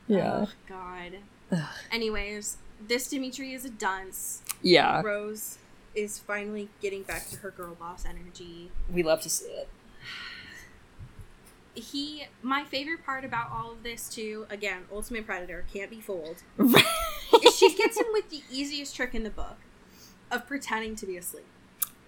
[0.08, 0.46] yeah.
[0.46, 1.60] Oh God.
[1.92, 4.42] Anyways, this Dimitri is a dunce.
[4.62, 5.02] Yeah.
[5.02, 5.58] Rose
[5.94, 8.70] is finally getting back to her girl boss energy.
[8.92, 9.68] We love to see it.
[11.74, 16.42] He, my favorite part about all of this too, again, Ultimate Predator can't be fooled.
[16.58, 19.56] is she gets him with the easiest trick in the book
[20.30, 21.46] of pretending to be asleep.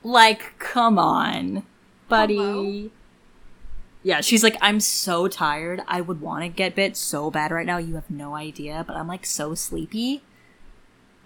[0.02, 1.64] like, come on,
[2.08, 2.36] buddy.
[2.36, 2.90] Hello?
[4.04, 5.82] Yeah, she's like, I'm so tired.
[5.86, 7.78] I would want to get bit so bad right now.
[7.78, 10.22] You have no idea, but I'm like so sleepy.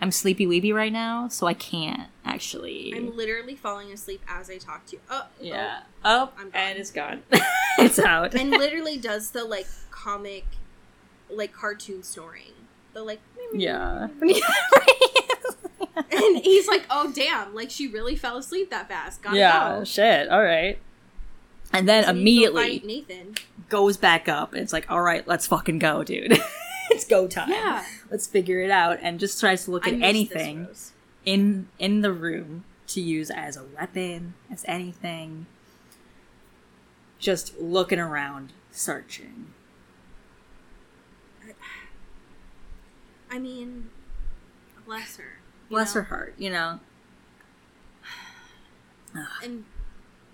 [0.00, 2.92] I'm sleepy weepy right now, so I can't actually.
[2.94, 5.02] I'm literally falling asleep as I talk to you.
[5.10, 5.80] Oh, oh yeah.
[6.04, 6.60] Oh, I'm gone.
[6.60, 7.22] and it's gone.
[7.78, 8.34] it's out.
[8.34, 8.38] oh.
[8.38, 10.44] and literally does the like comic,
[11.30, 12.52] like cartoon snoring.
[12.92, 13.20] The like,
[13.54, 14.08] yeah.
[15.96, 17.54] and he's like, "Oh damn!
[17.54, 19.22] Like she really fell asleep that fast.
[19.22, 19.78] Gotta yeah.
[19.78, 20.28] go." Shit.
[20.28, 20.78] All right.
[21.72, 23.34] And then So go immediately Nathan.
[23.68, 24.52] goes back up.
[24.52, 26.40] And it's like, all right, let's fucking go, dude.
[26.90, 27.50] it's go time.
[27.50, 28.98] Yeah, Let's figure it out.
[29.02, 30.68] And just tries to look I at anything
[31.24, 35.46] in in the room to use as a weapon, as anything.
[37.18, 39.52] Just looking around, searching.
[43.30, 43.90] I mean,
[44.84, 45.38] bless her.
[45.68, 46.02] Bless know?
[46.02, 46.80] her heart, you know.
[49.42, 49.64] And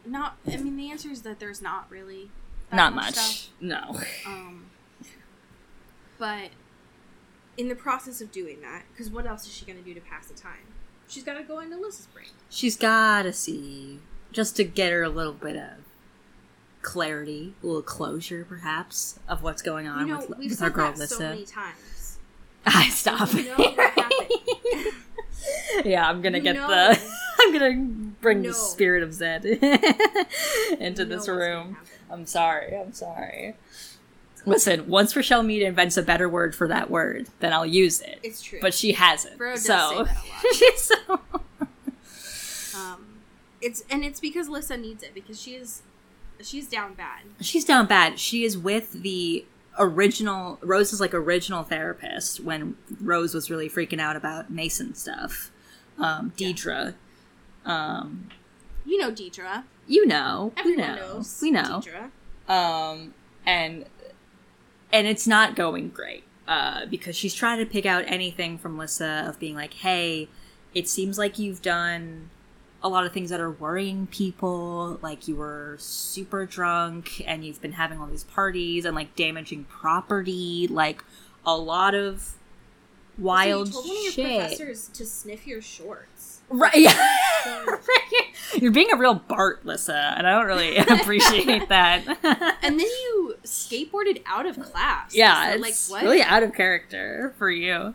[0.04, 0.36] not.
[0.46, 2.30] I mean, the answer is that there's not really
[2.72, 3.14] Not much.
[3.14, 3.48] stuff.
[3.60, 4.00] No.
[4.26, 4.66] Um,
[6.22, 6.50] but
[7.56, 10.00] in the process of doing that, because what else is she going to do to
[10.00, 10.68] pass the time?
[11.08, 12.28] She's got to go into Liz's brain.
[12.48, 13.98] She's gotta see
[14.30, 15.70] just to get her a little bit of
[16.80, 20.92] clarity, a little closure, perhaps, of what's going on You know, with, with our girl
[20.92, 21.28] that so Lissa.
[21.30, 22.18] many times.
[22.66, 23.34] I stop.
[23.34, 24.94] You know what
[25.84, 26.68] yeah, I'm gonna You get know.
[26.68, 27.00] the.
[27.40, 31.78] I'm gonna bring the spirit of Zed into this room.
[32.08, 32.76] I'm sorry.
[32.76, 33.56] I'm sorry.
[34.46, 38.18] Listen, once Richelle Mead invents a better word for that word, then I'll use it.
[38.22, 38.58] It's true.
[38.60, 39.38] But she hasn't.
[39.38, 40.46] Bro does so say that a lot.
[40.54, 41.20] she's so
[42.76, 43.20] Um,
[43.60, 45.82] it's and it's because Lissa needs it because she is
[46.40, 47.22] she's down bad.
[47.40, 48.18] she's down bad.
[48.18, 49.44] She is with the
[49.78, 55.50] original Rose's like original therapist when Rose was really freaking out about Mason stuff.
[55.98, 56.94] Um, Deidre.
[57.64, 58.28] Um,
[58.84, 59.62] You know Deidre.
[59.86, 61.38] you know, Everyone we know, knows.
[61.42, 61.82] we know.
[61.84, 62.10] Deidre.
[62.52, 63.14] um
[63.46, 63.84] and
[64.92, 69.24] and it's not going great uh because she's trying to pick out anything from Lissa
[69.26, 70.28] of being like hey
[70.74, 72.30] it seems like you've done
[72.82, 77.60] a lot of things that are worrying people like you were super drunk and you've
[77.60, 81.04] been having all these parties and like damaging property like
[81.46, 82.34] a lot of
[83.18, 86.11] wild so you told one of your shit professors to sniff your shorts.
[86.50, 87.08] Right yeah
[88.54, 92.04] You're being a real Bart, Lissa, and I don't really appreciate that.
[92.62, 95.14] and then you skateboarded out of class.
[95.14, 96.04] yeah, So, it's like what?
[96.04, 97.94] really out of character for you.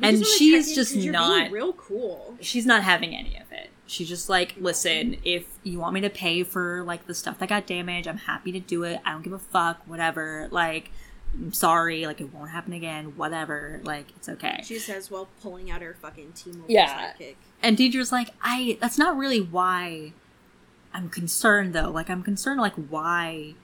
[0.00, 2.36] And she's just not- real cool.
[2.40, 3.70] She's not having any of it.
[3.86, 7.48] She's just like, listen, if you want me to pay for like the stuff that
[7.48, 9.00] got damaged, I'm happy to do it.
[9.04, 10.48] I don't give a fuck, whatever.
[10.52, 10.92] Like,
[11.34, 13.80] I'm sorry, like it won't happen again, whatever.
[13.84, 14.60] Like, it's okay.
[14.64, 17.12] She says while pulling out her fucking T-Mobile Yeah.
[17.12, 17.36] sidekick.
[17.62, 20.12] And Deidre's like, I that's not really why
[20.92, 21.90] I'm concerned though.
[21.90, 23.54] Like I'm concerned like why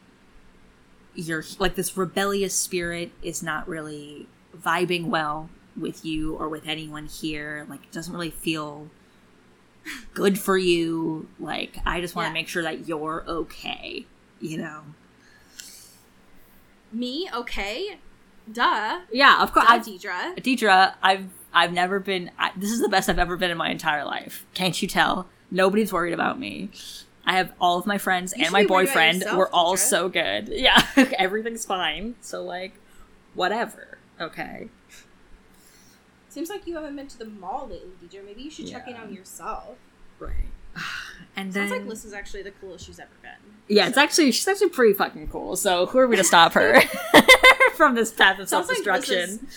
[1.14, 7.06] you're like this rebellious spirit is not really vibing well with you or with anyone
[7.06, 7.66] here.
[7.68, 8.88] Like it doesn't really feel
[10.12, 11.28] good for you.
[11.40, 12.34] Like I just want to Yeah.
[12.34, 14.06] make sure that you're okay,
[14.40, 14.82] you know.
[16.94, 17.98] Me, okay,
[18.50, 19.66] duh, Yeah, of course.
[19.66, 20.36] duh, Deidre.
[20.38, 22.30] Deidre, I've I've never been.
[22.38, 24.44] I, this is the best I've ever been in my entire life.
[24.54, 25.28] Can't you tell?
[25.50, 26.70] Nobody's worried about me.
[27.26, 29.16] I have all of my friends You and my be worried about boyfriend.
[29.20, 29.78] yourself, We're all Deidre.
[29.78, 30.48] so good.
[30.52, 30.82] Yeah,
[31.18, 32.16] everything's fine.
[32.20, 32.74] So like,
[33.34, 33.98] whatever.
[34.20, 34.68] Okay.
[36.28, 38.24] Seems like you haven't been to the mall lately, Deidre.
[38.24, 39.02] Maybe you should check in Yeah.
[39.02, 39.76] on yourself.
[40.18, 40.46] Right.
[41.36, 43.32] And then Sounds like Lissa's actually the coolest she's ever been.
[43.68, 45.56] yeah, it's actually she's actually pretty fucking cool.
[45.56, 46.80] So who are we to stop her
[47.76, 49.48] from this path of self Sounds like destruction?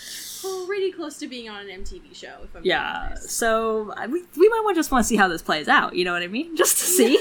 [0.65, 2.37] Pretty close to being on an MTV show.
[2.43, 3.15] If I'm yeah.
[3.15, 5.95] So I- we we might want just want to see how this plays out.
[5.95, 6.55] You know what I mean?
[6.55, 7.19] Just to see.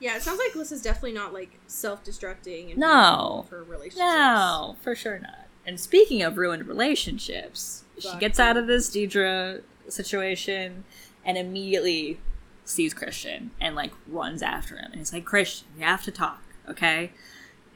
[0.00, 2.70] Yeah, it sounds like Lissa's definitely not like self-destructing.
[2.70, 3.46] And No.
[3.48, 3.98] for relationships.
[4.00, 5.46] No, for sure not.
[5.66, 10.84] And speaking of ruined relationships, she gets out of this Deidre situation
[11.24, 12.18] and immediately
[12.64, 16.42] sees Christian and like runs after him and he's like, Christian, we have to talk,
[16.68, 17.12] okay?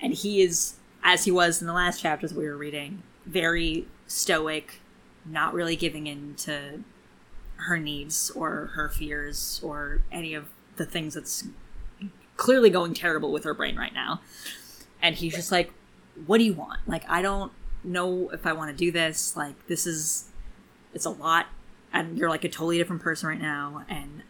[0.01, 4.80] And he is, as he was in the last chapters we were reading, very stoic,
[5.24, 6.82] not really giving in to
[7.57, 11.45] her needs or her fears or any of the things that's
[12.37, 14.20] clearly going terrible with her brain right now.
[15.03, 15.72] And he's just like,
[16.26, 16.80] What do you want?
[16.87, 19.37] Like, I don't know if I want to do this.
[19.37, 20.28] Like, this is,
[20.93, 21.47] it's a lot.
[21.93, 23.84] And you're like a totally different person right now.
[23.89, 24.22] And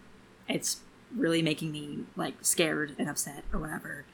[0.49, 0.79] it's
[1.15, 4.05] really making me like scared and upset or whatever.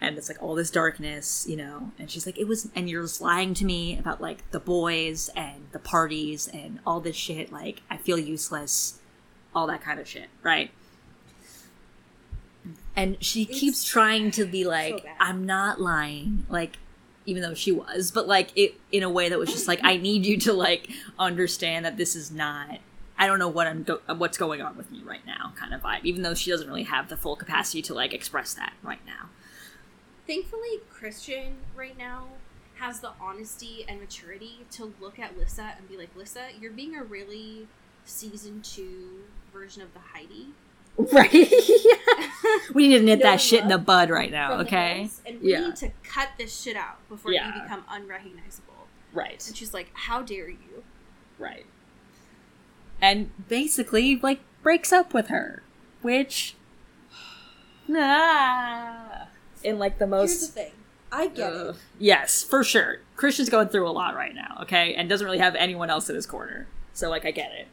[0.00, 1.92] And it's like all this darkness, you know.
[1.98, 5.30] And she's like, It was, and you're just lying to me about like the boys
[5.36, 7.52] and the parties and all this shit.
[7.52, 8.98] Like, I feel useless,
[9.54, 10.70] all that kind of shit, right?
[12.94, 15.16] And she It's keeps trying to be like, bad.
[15.20, 16.46] I'm not lying.
[16.48, 16.78] Like,
[17.24, 19.96] even though she was, but like it in a way that was just like, I
[19.96, 22.80] need you to like understand that this is not.
[23.22, 25.80] I don't know what I'm go- what's going on with me right now, kind of
[25.80, 26.00] vibe.
[26.02, 29.28] Even though she doesn't really have the full capacity to like express that right now.
[30.26, 32.26] Thankfully, Christian right now
[32.80, 36.96] has the honesty and maturity to look at Lissa and be like, Lissa, you're being
[36.96, 37.68] a really
[38.04, 39.20] season two
[39.52, 40.48] version of the Heidi.
[41.12, 41.32] Right.
[42.74, 44.98] we need to nip No that shit in the bud right now, okay?
[45.02, 45.60] Hills, and we Yeah.
[45.60, 47.54] need to cut this shit out before Yeah.
[47.54, 48.88] you become unrecognizable.
[49.14, 49.42] Right.
[49.46, 50.82] And she's like, How dare you?
[51.38, 51.66] Right.
[53.02, 55.62] And basically, like, breaks up with her.
[56.00, 56.54] Which.
[57.94, 59.26] Ah,
[59.62, 60.30] in, like, the most.
[60.30, 60.72] Here's the thing.
[61.10, 61.74] I get Ugh.
[61.74, 61.80] it.
[61.98, 63.00] Yes, for sure.
[63.16, 64.94] Christian's going through a lot right now, okay?
[64.94, 66.68] And doesn't really have anyone else in his corner.
[66.94, 67.68] So, like, I get it.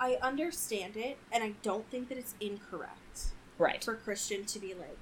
[0.00, 3.26] I understand it, and I don't think that it's incorrect
[3.58, 3.84] Right.
[3.84, 4.96] for Christian to be like,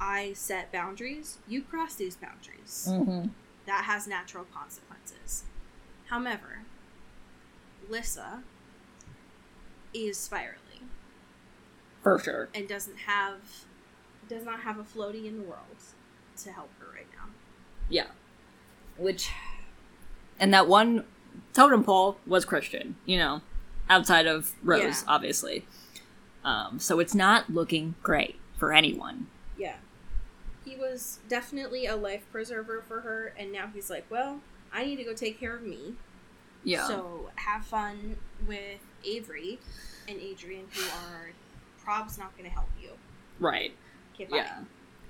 [0.00, 2.88] I set boundaries, you cross these boundaries.
[2.90, 3.28] Mm-hmm.
[3.66, 5.44] that has natural consequences.
[6.06, 6.64] However,
[7.88, 8.42] Lissa
[9.94, 10.88] is spiraling
[12.02, 12.48] For sure.
[12.54, 13.38] and doesn't have
[14.28, 15.76] does not have a floaty in the world
[16.42, 17.28] to help her right now.
[17.90, 18.06] Yeah.
[18.96, 19.30] Which.
[20.40, 21.04] And that one
[21.52, 23.42] totem pole was Christian, you know,
[23.90, 24.94] outside of Rose, Yeah.
[25.08, 25.66] obviously.
[26.44, 29.26] Um, so it's not looking great for anyone.
[29.58, 29.76] Yeah.
[30.64, 34.40] He was definitely a life preserver for her and now he's like, well,
[34.72, 35.94] I need to go take care of me.
[36.64, 36.86] Yeah.
[36.86, 39.58] So have fun with Avery
[40.08, 41.30] and Adrian who are
[41.82, 42.90] prob's not going to help you.
[43.40, 43.72] right.
[44.14, 44.36] Okay, bye.
[44.36, 44.58] Yeah.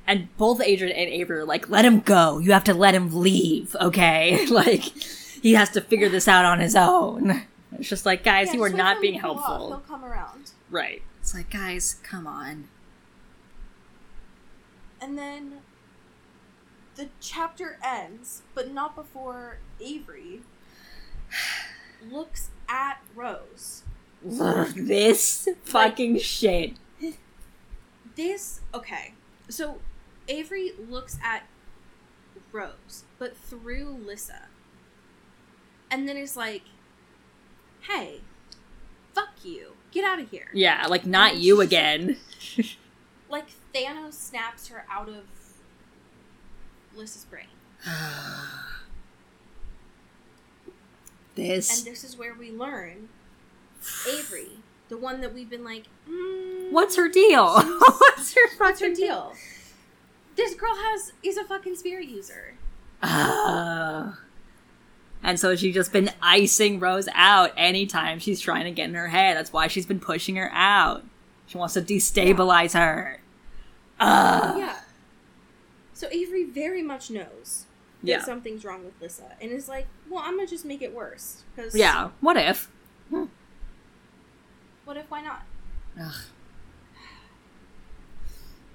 [0.07, 2.39] And both Adrian and Avery are like, let him go.
[2.39, 4.47] You have to let him leave, okay?
[4.51, 7.43] like, he has to figure this out on his own.
[7.79, 9.45] It's just like, guys, Yeah, you are just wait for not being to cool off.
[9.47, 9.69] helpful.
[9.69, 10.53] He'll come around.
[10.71, 11.03] Right.
[11.21, 12.69] It's like, guys, come on.
[15.01, 15.55] And then
[16.97, 20.41] the chapter ends, but not before Avery
[22.11, 23.83] looks at Rose.
[24.25, 26.75] this fucking shit.
[28.15, 29.15] This, okay.
[29.49, 29.79] So
[30.29, 31.45] Avery looks at
[32.51, 34.49] Rose, but through Lissa.
[35.91, 36.63] And then is like,
[37.83, 38.21] hey,
[39.15, 39.73] fuck you.
[39.91, 40.49] get out of here.
[40.53, 42.17] Yeah, like not you again.
[43.29, 45.25] Like Thanos snaps her out of
[46.95, 47.47] Lissa's brain.
[51.35, 51.79] This.
[51.79, 53.09] And this is where we learn
[54.09, 54.59] Avery,
[54.89, 57.61] the one that we've been like, mm, What's her deal?
[57.63, 59.35] What's her what's her deal?
[60.37, 62.55] This girl has is a fucking spirit user.
[63.03, 64.19] Ah.
[65.25, 69.09] and so she's just been icing Rose out anytime she's trying to get in her
[69.09, 69.37] head.
[69.37, 71.05] That's why she's been pushing her out.
[71.47, 73.21] She wants to destabilize her.
[74.01, 74.57] Ah.
[74.57, 74.77] Yeah.
[75.93, 77.67] So Avery very much knows
[78.03, 78.23] Yeah.
[78.23, 81.75] something's wrong with Lissa, and is like, "Well, I'm gonna just make it worse." Because
[81.75, 82.11] Yeah.
[82.21, 82.69] What if?
[83.11, 83.27] Hmm.
[84.85, 85.11] what if?
[85.11, 85.43] Why not?
[86.01, 86.13] Ugh.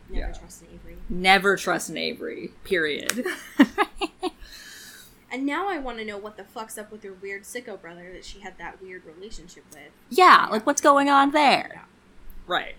[0.09, 0.31] Never Yeah.
[0.33, 0.97] trust an Avery.
[1.09, 2.51] Never trust an Avery.
[2.63, 3.25] Period.
[5.29, 8.13] And now I want to know what the fuck's up with her weird sicko brother
[8.13, 9.89] that she had that weird relationship with.
[10.09, 10.47] yeah.
[10.49, 11.69] Like what's going on there?
[11.73, 11.81] Yeah.
[12.47, 12.75] Right.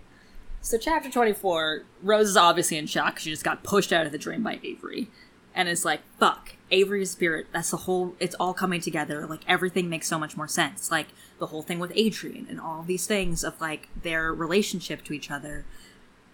[0.63, 4.13] So chapter 24, Rose is obviously in shock 'cause she just got pushed out of
[4.13, 5.11] the dream by Avery.
[5.59, 9.27] And it's like, fuck, Avery's spirit, that's the whole, it's all coming together.
[9.27, 10.89] Like, everything makes so much more sense.
[10.89, 11.09] Like,
[11.41, 15.33] the whole thing with Adrian and all these things of, like, their relationship to each
[15.33, 15.65] other.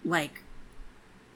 [0.05, 0.43] Like,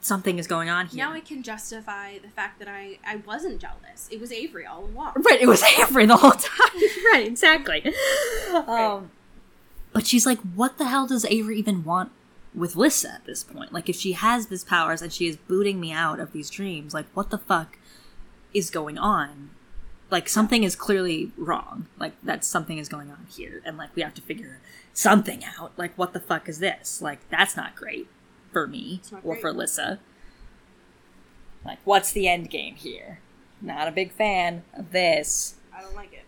[0.02, 1.04] something is going on here.
[1.04, 4.08] Now I can justify the fact that I I wasn't jealous.
[4.12, 5.14] It was Avery all along.
[5.26, 6.82] Right, it was Avery the whole time.
[7.12, 7.92] right, exactly.
[8.54, 9.10] Um,
[9.94, 12.12] but she's like, what the hell does Avery even want
[12.54, 13.72] with Lissa at this point?
[13.74, 16.94] Like, if she has these powers and she is booting me out of these dreams,
[16.94, 17.78] like, what the fuck
[18.54, 19.52] is going on?
[20.12, 21.88] Like, something is clearly wrong.
[22.00, 23.62] Like, that something is going on here.
[23.66, 24.60] And, like, we have to figure
[24.94, 25.74] something out.
[25.78, 27.02] Like, what the fuck is this?
[27.02, 28.08] Like, that's not great
[28.52, 29.42] for me or great.
[29.42, 30.00] for Lissa.
[31.64, 33.20] Like, what's the end game here?
[33.62, 35.56] Not a big fan of this.
[35.76, 36.26] I don't like it.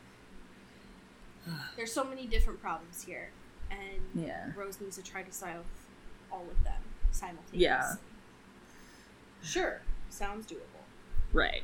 [1.75, 3.31] There's so many different problems here,
[3.71, 4.51] and Yeah.
[4.55, 5.65] Rose needs to try to solve
[6.31, 7.59] all of them simultaneously.
[7.59, 7.93] Yeah.
[9.43, 10.57] Sure, sounds doable.
[11.33, 11.63] Right.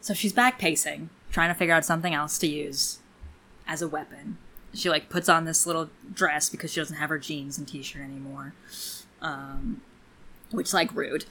[0.00, 2.98] So she's back pacing, trying to figure out something else to use
[3.66, 4.38] as a weapon.
[4.72, 8.02] She like puts on this little dress because she doesn't have her jeans and t-shirt
[8.02, 8.54] anymore,
[9.22, 9.80] um,
[10.50, 11.24] which like rude.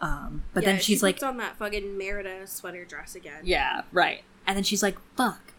[0.00, 3.40] Um, but Yeah, then she's she like, puts on that fucking Merida sweater dress again.
[3.44, 4.22] yeah, right.
[4.46, 5.52] And then she's like, fuck,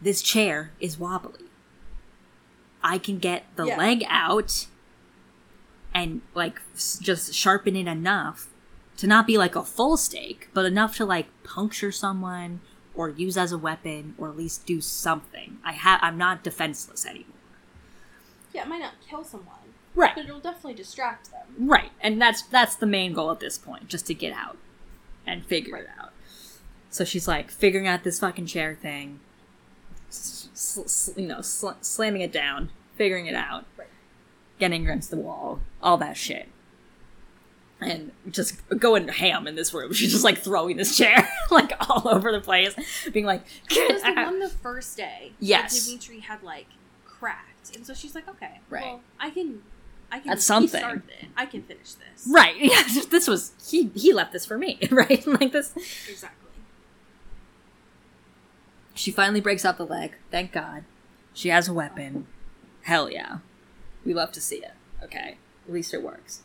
[0.00, 1.44] this chair is wobbly.
[2.82, 3.76] I can get the Yeah.
[3.76, 4.66] leg out
[5.94, 8.48] and like s- just sharpen it enough
[8.98, 12.60] to not be like a full stake, but enough to like puncture someone
[12.94, 15.58] or use as a weapon or at least do something.
[15.64, 17.26] I have I'm not defenseless anymore.
[18.52, 19.54] Yeah, it might not kill someone,
[19.94, 20.14] Right.
[20.14, 21.46] but it'll definitely distract them.
[21.68, 24.56] Right, and that's that's the main goal at this point, just to get out
[25.26, 26.12] and figure it out.
[26.90, 29.20] So she's like figuring out this fucking chair thing,
[30.08, 33.86] s- s- s- you know, sl- slamming it down, figuring it out, Right.
[34.60, 36.48] Getting against the wall, all that shit,
[37.80, 39.92] and just going ham in this room.
[39.94, 42.74] She's just like throwing this chair like all over the place,
[43.12, 45.32] being like, "Get was the out!" one the first day.
[45.40, 45.86] that Yes.
[45.86, 46.66] Dimitri had like
[47.04, 48.84] cracked, and so she's like, "Okay, Right.
[48.84, 49.62] well, I can,
[50.12, 50.28] I can.
[50.28, 50.82] That's something.
[50.84, 51.26] it.
[51.36, 52.54] I can finish this." Right?
[52.56, 53.90] Yeah, this was he.
[53.94, 55.26] He left this for me, right?
[55.26, 55.74] Like this.
[56.08, 56.36] Exactly.
[58.94, 60.16] She finally breaks out the leg.
[60.30, 60.84] Thank God.
[61.32, 62.26] She has a weapon.
[62.82, 63.38] Hell yeah.
[64.04, 64.72] We love to see it.
[65.02, 65.36] Okay.
[65.66, 66.42] At least it works.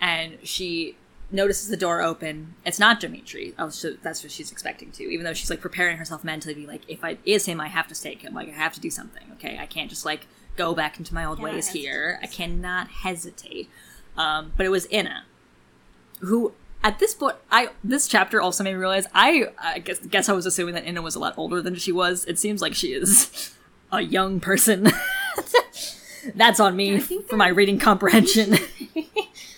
[0.00, 0.96] And she
[1.30, 2.54] notices the door open.
[2.66, 3.54] It's not Dimitri.
[3.58, 5.04] Oh, so that's what she's expecting to.
[5.04, 7.68] Even though she's like preparing herself mentally to be like, if I is him, I
[7.68, 8.34] have to stake him.
[8.34, 9.24] Like I have to do something.
[9.34, 9.58] Okay.
[9.58, 10.26] I can't just like
[10.56, 12.18] go back into my old Cannot ways here.
[12.22, 13.70] I cannot hesitate.
[14.16, 15.24] Um, but it was Inna
[16.22, 16.52] who
[16.82, 20.32] at this point i this chapter also made me realize i i guess, guess i
[20.32, 22.92] was assuming that inna was a lot older than she was it seems like she
[22.92, 23.54] is
[23.92, 24.90] a young person
[26.34, 28.56] that's on me for my reading comprehension.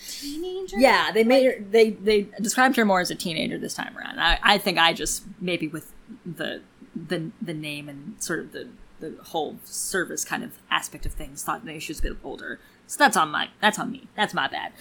[0.07, 0.79] Teenager.
[0.79, 4.19] yeah they made her they they described her more as a teenager this time around.
[4.19, 5.91] I, I think i just maybe with
[6.25, 6.61] the
[6.95, 11.43] the the name and sort of the the whole service kind of aspect of things
[11.43, 12.59] thought maybe she was a bit older.
[12.87, 14.07] So that's on my that's on me.
[14.15, 14.71] That's my bad.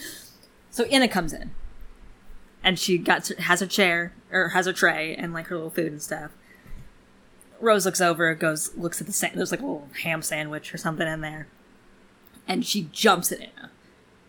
[0.70, 1.50] So Inna comes in,
[2.62, 5.92] and she got has a chair or has a tray and like her little food
[5.92, 6.30] and stuff.
[7.60, 10.78] Rose looks over, goes looks at the sa- there's like a little ham sandwich or
[10.78, 11.48] something in there,
[12.48, 13.70] and she jumps at Inna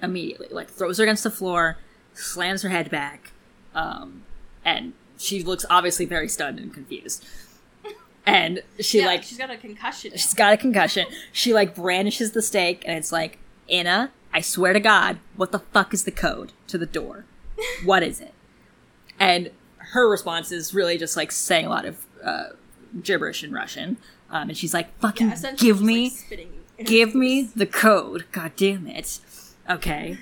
[0.02, 1.78] immediately, like throws her against the floor,
[2.14, 3.32] slams her head back,
[3.74, 4.24] um,
[4.64, 7.26] and she looks obviously very stunned and confused.
[8.26, 10.12] And she Yeah, like she's got a concussion.
[10.12, 11.06] She's got a concussion.
[11.32, 13.38] She like brandishes the stake, and it's like,
[13.68, 17.26] Inna, I swear to God, what the fuck is the code to the door?
[17.84, 18.34] What is it?
[19.20, 22.46] And her response is really just like saying a lot of uh,
[23.02, 23.98] gibberish in Russian.
[24.30, 26.06] Um, and she's like, fucking Yeah, give me.
[26.06, 26.52] like, spitting
[26.84, 28.26] give me the code.
[28.32, 29.20] God damn it.
[29.70, 30.18] Okay.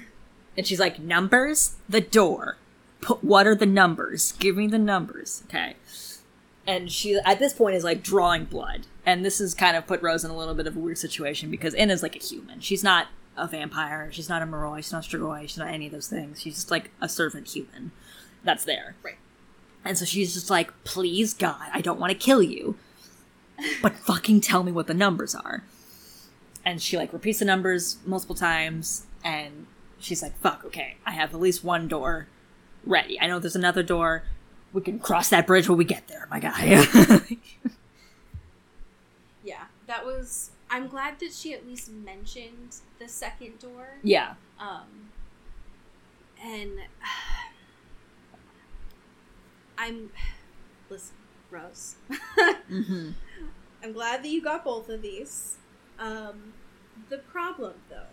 [0.58, 1.76] And she's like, numbers?
[1.90, 2.58] The door.
[3.02, 4.34] Put, what are the numbers?
[4.34, 5.44] Give me the numbers.
[5.46, 5.76] Okay.
[6.66, 8.88] And she, at this point, is like drawing blood.
[9.06, 11.52] And this has kind of put Rose in a little bit of a weird situation
[11.52, 12.62] because Inna's like a human.
[12.62, 14.10] She's not a vampire.
[14.12, 14.78] She's not a Moroi.
[14.78, 15.42] She's not a Strigoi.
[15.42, 16.42] She's not any of those things.
[16.42, 17.92] She's just like a servant human
[18.44, 18.96] that's there.
[19.04, 19.18] Right.
[19.84, 22.78] And so she's just like, please, God, I don't want to kill you.
[23.82, 25.64] But fucking tell me what the numbers are.
[26.66, 29.68] And she like repeats the numbers multiple times and
[30.00, 32.28] she's like, fuck, okay, I have at least one door
[32.86, 33.20] ready.
[33.20, 34.24] I know there's another door.
[34.72, 37.26] We can cross that bridge when we get there, my guy.
[39.44, 40.52] Yeah, that was.
[40.70, 43.98] I'm glad that she at least mentioned the second door.
[44.04, 44.34] yeah.
[44.60, 45.10] Um,
[46.42, 46.72] and
[49.78, 50.12] I'm.
[50.90, 51.16] Listen,
[51.52, 51.96] Rose.
[52.72, 53.10] Mm-hmm.
[53.84, 55.58] I'm glad that you got both of these.
[56.00, 56.54] Um,
[57.10, 58.08] the problem, though,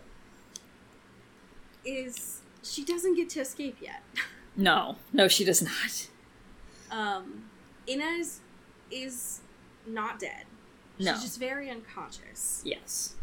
[1.85, 4.01] is she doesn't get to escape yet.
[4.53, 6.09] No, no, she does not.
[6.91, 7.45] Um,
[7.87, 8.41] Inez
[8.91, 9.39] is
[9.87, 10.43] not dead.
[10.99, 11.13] No.
[11.13, 12.61] She's just very unconscious.
[12.65, 13.15] Yes.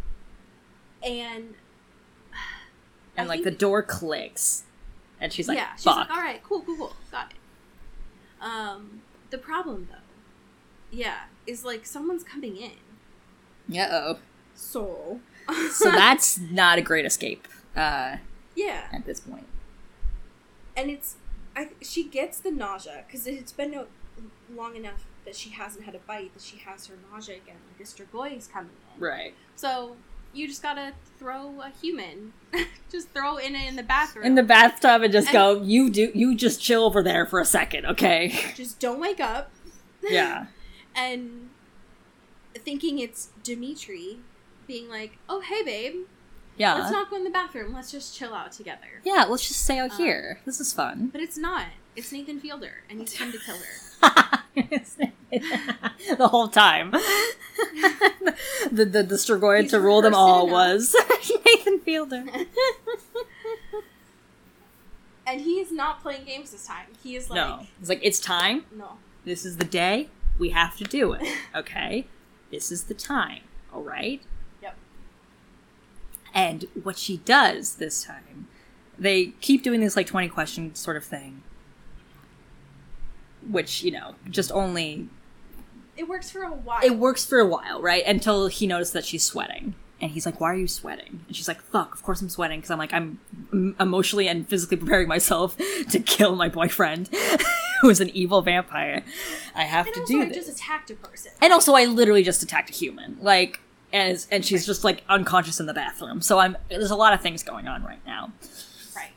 [1.02, 1.54] And
[3.14, 4.64] And I like the door clicks.
[5.20, 5.96] And she's like, yeah, she's fuck.
[6.08, 7.36] like, all right, cool, cool, cool, got it.
[8.42, 9.98] Um, the problem though,
[10.90, 13.78] yeah, is like someone's coming in.
[13.78, 14.18] Uh oh.
[14.58, 15.20] Soul.
[15.70, 18.16] So that's not a great escape uh,
[18.54, 19.46] yeah, at this point.
[20.76, 21.16] and it's
[21.56, 23.86] I she gets the nausea because it's been no,
[24.54, 27.56] long enough that she hasn't had a bite that she has her nausea again.
[27.68, 28.10] Like Mr.
[28.10, 29.00] Goy is coming in.
[29.02, 29.34] Right.
[29.56, 29.96] So
[30.34, 32.32] you just gotta throw a human,
[32.92, 34.26] just throw in in the bathroom.
[34.26, 37.40] In the bathtub and just And- go, you do, you just chill over there for
[37.40, 38.34] a second, okay?
[38.54, 39.50] just don't wake up.
[40.02, 40.46] Yeah.
[40.94, 41.48] and
[42.54, 44.18] thinking it's Dimitri
[44.68, 45.94] being like, "Oh, hey, babe,
[46.56, 46.74] Yeah.
[46.74, 47.72] let's not go in the bathroom.
[47.74, 50.40] Let's just chill out together." yeah, let's just stay out Uh, here.
[50.44, 51.08] This is fun.
[51.12, 51.66] But it's not.
[51.96, 54.00] It's Nathan Fielder, and he's come to kill her.
[56.16, 56.90] the whole time.
[58.70, 60.94] the the, the Strigoi to rule them all was
[61.46, 62.24] Nathan Fielder.
[65.26, 66.86] And he is not playing games this time.
[67.02, 67.66] He is like, no.
[67.80, 68.64] It's like, it's time.
[68.74, 68.92] no.
[69.24, 70.08] This is the day.
[70.38, 71.22] We have to do it.
[71.54, 72.06] Okay?
[72.50, 73.42] This is the time.
[73.74, 74.22] All right?
[74.22, 74.28] Yep.
[76.34, 78.48] And what she does this time,
[78.98, 81.42] they keep doing this like 20 question sort of thing.
[83.48, 85.08] Which, you know, just only.
[85.96, 86.80] It works for a while.
[86.84, 88.04] It works for a while, right?
[88.06, 89.74] Until he noticed that she's sweating.
[90.00, 91.20] And he's like, Why are you sweating?
[91.26, 92.58] And she's like, Fuck, of course I'm sweating.
[92.60, 93.18] Because I'm like, I'm
[93.80, 95.56] emotionally and physically preparing myself
[95.90, 97.08] to kill my boyfriend,
[97.80, 99.02] who is an evil vampire.
[99.54, 100.36] I have and to also, do I this.
[100.36, 101.32] just attacked a person.
[101.40, 103.16] And also, I literally just attacked a human.
[103.20, 103.60] Like,
[103.92, 106.20] and and she's just like unconscious in the bathroom.
[106.20, 108.32] So I'm there's a lot of things going on right now.
[108.94, 109.12] right.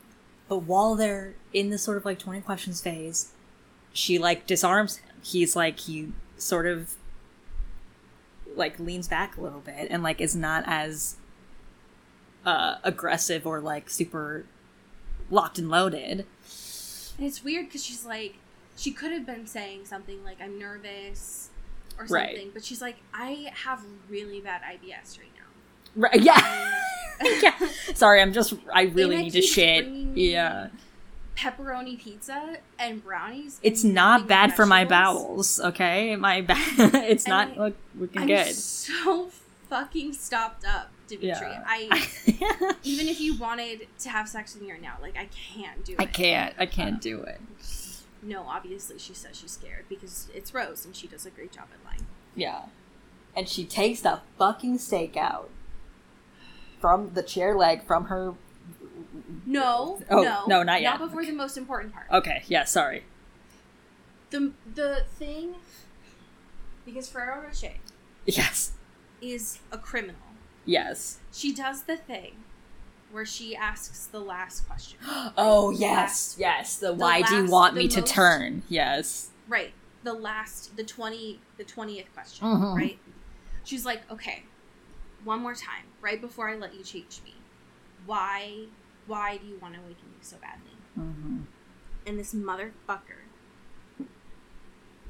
[0.48, 3.32] But while they're in this sort of like 20 questions phase,
[3.94, 5.10] she like disarms him.
[5.22, 6.96] He's like he sort of
[8.56, 11.16] like leans back a little bit and like is not as
[12.46, 14.46] uh aggressive or like super
[15.30, 16.26] locked and loaded.
[17.18, 18.36] And it's weird because she's like,
[18.76, 21.51] she could have been saying something like, "I'm nervous,"
[22.02, 22.30] or Right.
[22.36, 25.48] something, but she's like, "I have really bad IBS right now."
[25.96, 26.36] Right, yeah.
[27.22, 27.68] Um, yeah.
[27.94, 29.86] Sorry, I'm just I really Anna need to shit.
[30.16, 30.68] Yeah.
[31.38, 33.60] Pepperoni pizza and brownies.
[33.64, 36.16] It's and not bad for my bowels, okay?
[36.16, 38.54] My ba- it's And not I- look looking I'm good.
[38.54, 39.30] so
[39.70, 41.48] fucking stopped up, Dimitri.
[41.48, 41.64] Yeah.
[41.66, 42.08] I
[42.84, 45.94] even if you wanted to have sex with me right now, like I can't do
[45.94, 46.00] it.
[46.00, 46.54] I can't.
[46.60, 47.40] I can't uh, do it.
[48.24, 51.66] No, obviously she says she's scared because it's Rose and she does a great job
[51.74, 52.06] at lying.
[52.36, 52.64] Yeah.
[53.36, 55.50] And she takes the fucking steak out
[56.80, 58.34] from the chair leg from her.
[59.46, 60.92] No, Oh, no, no, not yet.
[60.92, 62.06] Not before the most important part.
[62.12, 63.04] Okay, yeah, sorry.
[64.30, 65.56] The the thing
[66.86, 67.74] because Ferrero Rocher
[68.26, 68.74] Yes.
[69.22, 70.16] is a criminal.
[70.66, 71.20] Yes.
[71.32, 72.36] She does the thing
[73.12, 74.98] where she asks the last question.
[75.38, 76.36] Oh, yes.
[76.40, 76.78] Yes.
[76.78, 78.64] The, why do you want the me to turn?
[78.70, 79.30] Yes.
[79.48, 79.74] Right.
[80.04, 82.48] The last the twenty the twentieth question.
[82.48, 82.76] Mhm.
[82.76, 83.00] Right?
[83.64, 84.44] She's like, Okay,
[85.24, 87.36] one more time, right before I let you change me.
[88.06, 88.66] Why
[89.06, 90.72] why do you want to awaken me so badly?
[91.00, 91.40] Mm-hmm.
[92.08, 93.22] And this motherfucker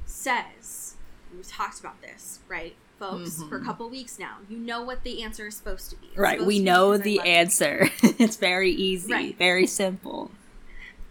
[0.04, 0.96] says
[1.34, 2.76] we've talked about this, right?
[3.10, 3.64] Folks, for a Mhm.
[3.64, 4.38] couple weeks now.
[4.48, 6.06] You know what the answer is supposed to be.
[6.08, 7.90] It's Right, we know the answer.
[8.02, 9.36] it's very easy, Right.
[9.38, 10.30] very simple.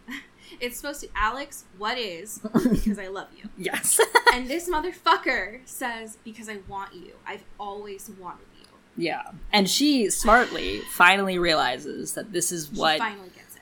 [0.59, 2.39] It's supposed to Alex, what is
[2.71, 3.49] because I love you.
[3.57, 3.99] Yes.
[4.33, 7.13] And this motherfucker says, Because I want you.
[7.25, 8.67] I've always wanted you.
[8.95, 9.31] Yeah.
[9.51, 13.61] And she smartly finally realizes that this is She what finally gets it.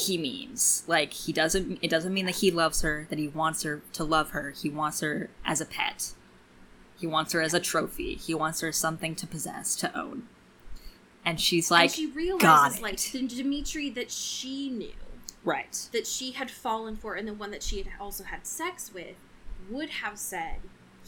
[0.00, 0.84] he means.
[0.86, 4.04] Like he doesn't it doesn't mean that he loves her, that he wants her to
[4.04, 4.52] love her.
[4.52, 6.12] He wants her as a pet.
[7.00, 8.14] He wants her as a trophy.
[8.14, 10.24] He wants her something to possess, to own.
[11.24, 14.92] And she's like and she realizes, like, the Dimitri that she knew,
[15.42, 15.88] right.
[15.92, 19.16] that she had fallen for, and the one that she had also had sex with,
[19.70, 20.56] would have said,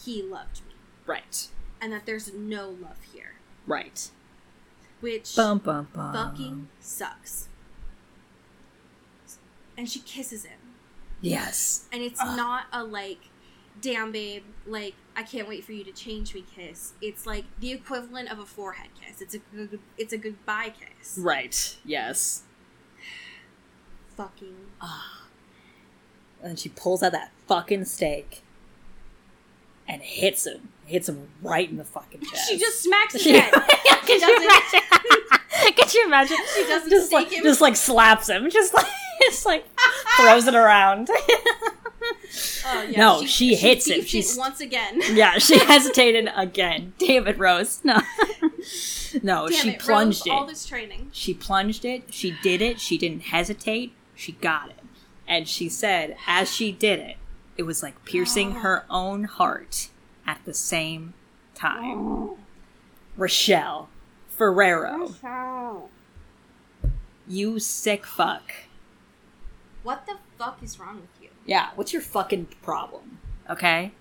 [0.03, 0.75] he loved me.
[1.05, 1.49] Right.
[1.81, 3.35] And that there's no love here.
[3.67, 4.11] Right.
[5.01, 6.15] Which Bum bum bum.
[6.15, 7.49] fucking sucks.
[9.77, 10.59] And she kisses him.
[11.21, 11.87] Yes.
[11.93, 13.29] And it's not a like,
[13.81, 16.93] damn babe, like I can't wait for you to change me kiss.
[17.03, 19.21] It's like the equivalent of a forehead kiss.
[19.21, 21.19] It's a good, it's a goodbye kiss.
[21.19, 21.77] Right.
[21.85, 22.43] Yes.
[24.17, 25.27] Fucking Ah.
[26.43, 28.43] And she pulls out that fucking steak
[29.87, 30.71] and hits him.
[30.87, 32.49] Hits him right in the fucking chest.
[32.49, 33.53] She just smacks his She- head.
[34.07, 34.81] Could you imagine?
[35.77, 36.37] Could you imagine?
[36.57, 37.45] She doesn't just stake like, him.
[37.45, 38.51] just like slaps him.
[38.51, 38.87] Just like
[39.23, 39.65] just like
[40.17, 41.09] throws it around.
[42.65, 43.97] Oh, yeah, No, she hits him.
[43.99, 45.01] beefed She's- once again.
[45.13, 46.93] yeah, she hesitated again.
[46.99, 47.81] Damn it, Rose.
[47.85, 48.01] No,
[49.23, 51.09] no, Damn she it, plunged Rose, All this training.
[51.13, 52.05] She plunged it.
[52.15, 52.81] She did it.
[52.81, 53.93] She didn't hesitate.
[54.15, 54.79] She got it.
[55.27, 57.17] And she said, as she did it,
[57.57, 59.89] it was like piercing her own heart
[60.27, 61.15] at the same
[61.55, 62.31] time.
[63.17, 63.89] Rochelle
[64.29, 65.91] Ferrero, Rochelle.
[67.29, 68.53] you sick fuck.
[69.83, 71.22] What the fuck is wrong with you?
[71.47, 73.19] Yeah, what's your fucking problem?
[73.51, 73.93] Okay?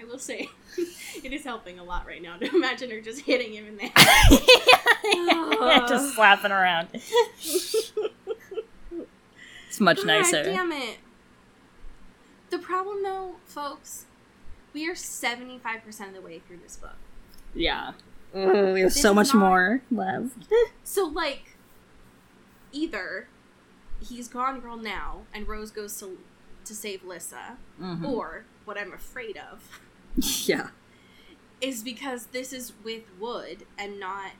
[0.00, 0.48] I will say,
[1.22, 3.82] it is helping a lot right now to imagine her just hitting him in the
[3.94, 5.88] head.
[5.88, 6.88] Just slapping around.
[6.92, 7.92] It's
[9.80, 10.42] much God nicer.
[10.44, 10.98] damn it.
[12.50, 14.04] The problem, though, folks,
[14.74, 16.96] we are 75% of the way through this book.
[17.54, 17.92] Yeah.
[18.34, 18.40] we
[18.80, 20.34] have This so much not- more left.
[20.84, 21.56] So, like,
[22.72, 23.28] either
[24.02, 26.18] he's gone girl now and Rose goes to,
[26.64, 28.04] to save Lissa, Mhm.
[28.04, 29.80] or what I'm afraid of
[30.46, 30.68] Yeah.
[31.60, 34.32] is because this is with wood and not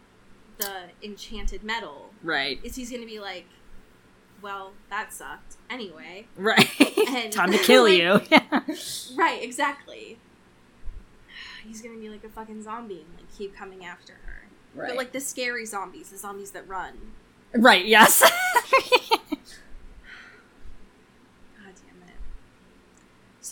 [0.58, 2.60] the enchanted metal, Right.
[2.62, 3.46] is he's going to be like,
[4.40, 5.56] well, that sucked.
[5.70, 6.26] Anyway.
[6.36, 6.68] Right.
[7.08, 8.20] And- Time to kill like- you.
[9.16, 10.18] Right, exactly.
[11.66, 14.48] He's going to be like a fucking zombie and like keep coming after her.
[14.74, 14.88] right.
[14.88, 17.12] But like the scary zombies, the zombies that run.
[17.54, 18.20] right, yes.
[18.20, 18.30] God
[21.74, 22.16] damn it.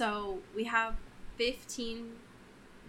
[0.01, 0.95] So we have
[1.37, 2.13] 15,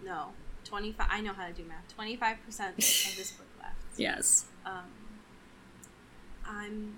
[0.02, 0.28] no,
[0.64, 3.76] 25, I know how to do math, 25% of this book left.
[3.98, 4.46] yes.
[4.64, 4.90] Um,
[6.46, 6.96] I'm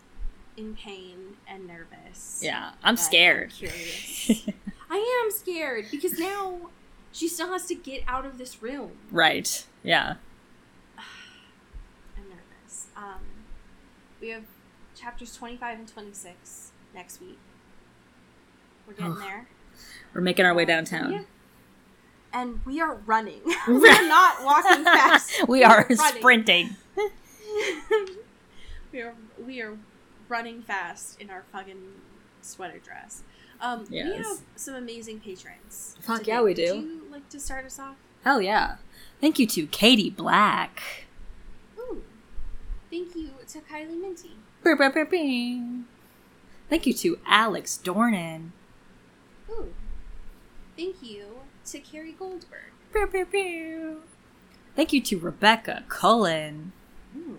[0.57, 2.39] in pain and nervous.
[2.41, 2.75] Yeah.
[2.85, 3.51] I'm scared.
[3.51, 4.49] curious.
[4.89, 6.71] I am scared because now
[7.11, 8.93] she still has to get out of this room.
[9.11, 9.67] right.
[9.83, 10.15] Yeah.
[10.97, 12.87] I'm nervous.
[12.97, 13.19] Um,
[14.21, 14.45] we have
[14.95, 17.39] chapters 25 and 26 next week.
[18.87, 19.49] We're getting there.
[20.15, 21.13] We're making our way downtown.
[21.13, 21.23] Yeah.
[22.33, 23.41] And we are running.
[23.69, 25.47] We're not walking fast.
[25.49, 26.77] we are sprinting.
[28.93, 29.15] we are
[29.45, 29.77] we are
[30.29, 31.81] running fast in our fucking
[32.43, 33.23] sweater dress.
[33.61, 35.97] Um, We have some amazing patrons.
[36.01, 36.33] Fuck today.
[36.33, 36.63] yeah, we Would do.
[36.63, 37.97] you like to start us off?
[38.25, 38.77] Hell yeah.
[39.21, 40.83] Thank you to Katie Black.
[41.79, 42.03] Ooh.
[42.91, 44.33] Thank you to Kylie Minty.
[46.71, 48.51] Thank you to Alex Dornan.
[49.51, 49.75] Ooh.
[50.77, 52.73] Thank you to Carrie Goldberg.
[52.93, 53.97] Brr, brr, brr.
[54.75, 56.73] Thank you to Rebecca Cullen.
[57.17, 57.39] Ooh.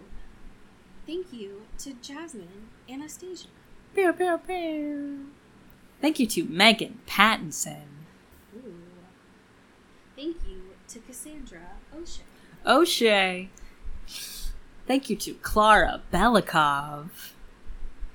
[1.05, 3.47] Thank you to Jasmine Anastasia.
[3.93, 5.17] Brr, brr, brr.
[6.01, 7.87] Thank you to Megan Pattinson.
[8.55, 8.75] Ooh.
[10.15, 12.23] Thank you to Cassandra O'Shea.
[12.65, 13.49] O'Shea.
[14.87, 17.31] Thank you to Clara Belikov.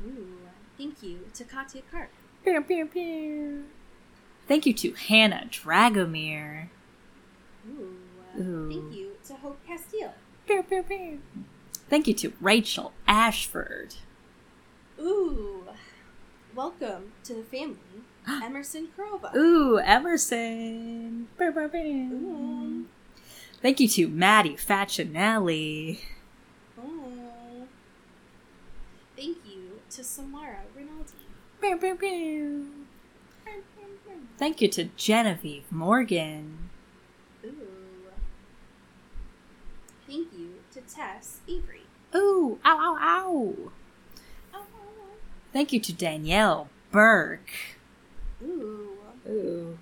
[0.05, 0.39] Ooh.
[0.79, 2.11] Thank you to Katya Karp.
[2.45, 3.63] Brr, brr, brr.
[4.51, 6.71] Thank you to Hannah Dragomir.
[7.69, 7.97] Ooh.
[8.37, 8.69] Uh, Ooh.
[8.69, 10.13] Thank you to Hope Castile.
[10.49, 11.19] Brr, brr, brr.
[11.89, 13.95] Thank you to Rachel Ashford.
[14.99, 15.69] Ooh.
[16.53, 17.77] Welcome to the family,
[18.27, 19.33] Emerson Kurova.
[19.37, 21.29] Ooh, Emerson.
[21.37, 21.79] Brr, brr, brr.
[21.79, 22.87] Ooh.
[23.63, 26.01] Thank you to Maddie Facinelli.
[26.77, 27.69] Ooh.
[29.17, 31.13] Thank you to Samara Rinaldi.
[31.61, 32.80] Brr, brr, brr.
[34.41, 36.71] Thank you to Genevieve Morgan.
[37.45, 37.51] Ooh.
[40.07, 41.83] Thank you to Tess Avery.
[42.15, 43.55] Ooh, ow, ow, ow.
[44.55, 44.65] Oh.
[45.53, 47.51] Thank you to Danielle Burke.
[48.43, 48.97] Ooh.
[49.29, 49.79] Ooh.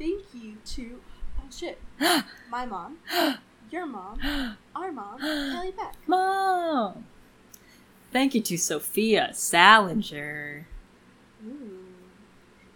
[0.00, 1.00] Thank you to
[1.38, 1.80] oh shit,
[2.50, 2.98] my mom,
[3.70, 4.18] Your mom,
[4.74, 5.94] our mom, Kelly Beck.
[6.08, 7.06] Mom!
[8.10, 10.66] Thank you to Sophia Salinger.
[11.46, 11.84] Ooh.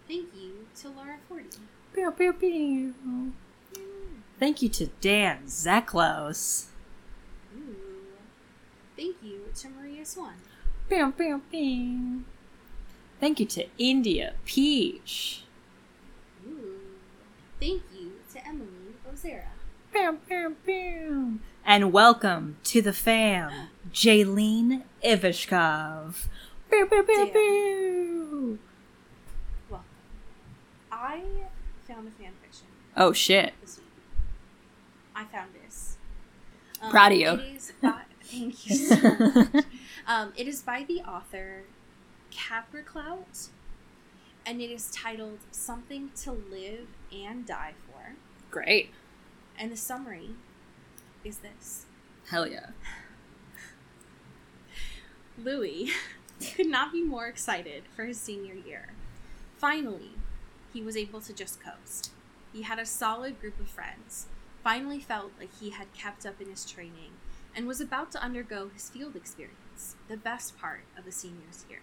[0.07, 1.59] Thank you to Laura Forty.
[1.93, 3.33] Pew, pew, pew.
[4.39, 6.67] Thank you to Dan Zeklos.
[7.53, 7.75] Ooh.
[8.95, 10.35] Thank you to Maria Swan.
[10.87, 12.23] Pew, pew, pew.
[13.19, 15.43] Thank you to India Peach.
[16.47, 16.79] Ooh.
[17.59, 19.49] Thank you to Emily Ozera.
[19.91, 21.39] Pew, pew, pew.
[21.65, 23.51] And welcome to the fam,
[23.91, 26.27] Jaylene Ivashkov.
[26.69, 27.33] Pew, pew, pew, Damn.
[27.33, 28.59] pew.
[30.99, 31.21] I
[31.87, 33.53] found a fan fiction Oh shit.
[35.15, 35.97] I found this.
[36.81, 37.29] Um, Proud of you.
[37.29, 38.95] It is by, thank you so
[39.53, 39.65] much.
[40.05, 41.63] Um, it is by the author
[42.31, 43.49] Capriclout,
[44.45, 48.15] and it is titled "Something to Live and Die For."
[48.51, 48.91] Great.
[49.57, 50.31] And the summary
[51.23, 51.85] is this:
[52.29, 52.71] Hell yeah.
[55.37, 55.91] Louis
[56.55, 58.93] could not be more excited for his senior year.
[59.57, 60.11] Finally,
[60.73, 62.11] he was able to just coast.
[62.53, 64.27] He had a solid group of friends,
[64.63, 67.11] finally felt like he had kept up in his training,
[67.55, 71.81] and was about to undergo his field experience, the best part of a senior's year.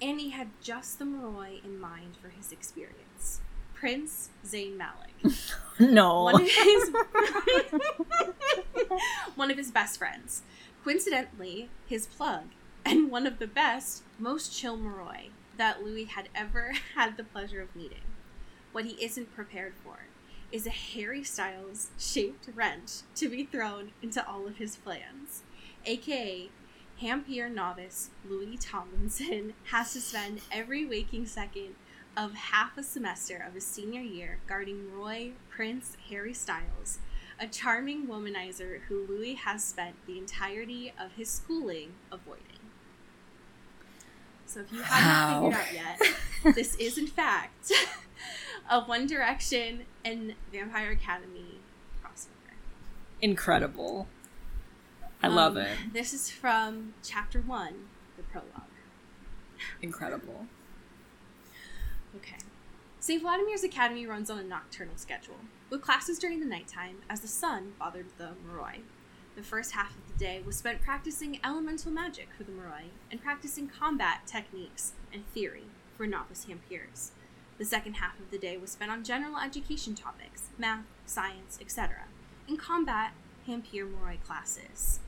[0.00, 3.40] And he had just the Moroi in mind for his experience
[3.74, 5.14] Prince Zayn Malik
[5.78, 6.24] No.
[6.24, 6.90] one of his
[9.34, 10.42] one of his best friends.
[10.84, 12.44] Coincidentally, his plug
[12.84, 17.60] and one of the best, most chill Moroi that Louis had ever had the pleasure
[17.60, 18.02] of meeting.
[18.72, 20.06] What he isn't prepared for
[20.52, 25.42] is a Harry Styles shaped wrench to be thrown into all of his plans,
[25.84, 26.50] aka
[27.00, 31.74] dhampir novice Louis Tomlinson has to spend every waking second
[32.16, 36.98] of half a semester of his senior year guarding Roy Prince Harry Styles,
[37.38, 42.55] a charming womanizer who Louis has spent the entirety of his schooling avoiding.
[44.46, 45.50] So if you haven't Wow.
[45.50, 45.74] figured out
[46.44, 47.72] yet, this is in fact
[48.70, 51.58] a One Direction and Vampire Academy
[52.02, 52.54] crossover.
[53.20, 54.06] Incredible.
[55.22, 55.76] I love Um, it.
[55.92, 58.62] This is from chapter one, the prologue.
[59.82, 60.46] Incredible.
[62.16, 62.36] Okay.
[63.00, 63.20] St.
[63.22, 65.36] Vladimir's Academy runs on a nocturnal schedule,
[65.70, 68.80] with classes during the nighttime as the sun bothered the Moroi.
[69.36, 73.22] The first half of the day was spent practicing elemental magic for the Moroi and
[73.22, 75.64] practicing combat techniques and theory
[75.94, 77.10] for novice dhampirs.
[77.58, 82.04] The second half of the day was spent on general education topics, math, science, etc.,
[82.48, 83.12] and combat
[83.46, 85.00] dhampir Moroi classes.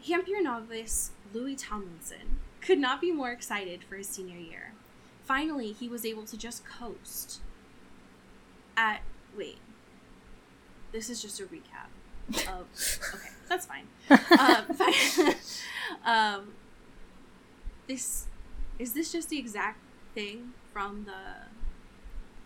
[0.00, 4.74] Dhampir novice Louis Tomlinson could not be more excited for his senior year.
[5.24, 7.40] Finally, he was able to just coast.
[8.76, 9.02] At
[9.36, 9.58] wait,
[10.92, 11.90] this is just a recap
[12.28, 12.66] of.
[13.14, 13.86] Okay, that's fine.
[14.10, 15.34] Um, fi-
[16.04, 16.52] um,
[17.86, 18.26] this
[18.78, 19.78] is this just the exact
[20.14, 21.46] thing from the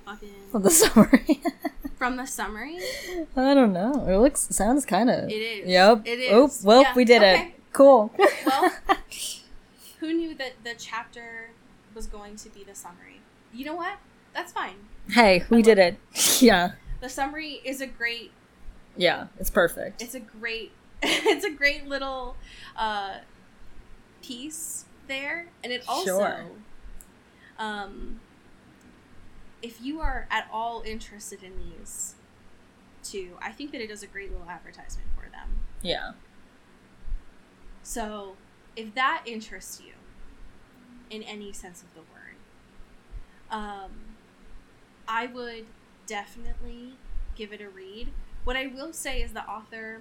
[0.05, 1.41] fucking For the summary.
[1.97, 2.79] from the summary?
[3.37, 4.05] I don't know.
[4.09, 5.29] It looks sounds kind of.
[5.29, 5.69] It is.
[5.69, 6.03] Yep.
[6.07, 6.33] It is.
[6.33, 7.49] Oop, well, Yeah, we did okay.
[7.49, 7.55] it.
[7.73, 8.13] Cool.
[8.47, 8.73] Well,
[10.01, 11.51] who knew that the chapter
[11.95, 13.21] was going to be the summary?
[13.53, 13.99] You know what?
[14.35, 14.75] That's fine.
[15.11, 15.97] hey, we did it.
[16.41, 16.73] Yeah.
[17.01, 18.31] The summary is a great
[18.99, 19.29] Yeah.
[19.39, 20.03] It's perfect.
[20.03, 20.73] it's a great
[21.03, 22.37] it's a great little
[22.77, 23.19] uh
[24.23, 26.45] piece there and it also Sure.
[27.59, 28.21] um
[29.63, 32.15] if you are at all interested in these
[33.05, 36.13] two i think that it does a great little advertisement for them yeah.
[37.85, 38.35] so
[38.77, 39.93] if that interests you
[41.11, 42.37] in any sense of the word
[43.51, 43.93] um
[45.07, 45.65] i would
[46.07, 46.95] definitely
[47.37, 48.09] give it a read
[48.49, 50.01] what i will say is the author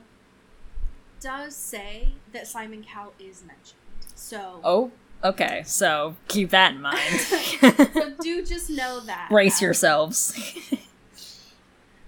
[1.20, 3.82] does say that simon cowell is mentioned
[4.16, 4.92] so Oh.
[5.24, 5.64] Okay.
[5.66, 7.00] So keep that in mind.
[7.20, 10.38] so do just know that Brace yourselves.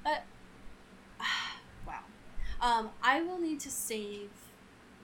[1.87, 1.99] wow
[2.61, 4.29] um i will need to save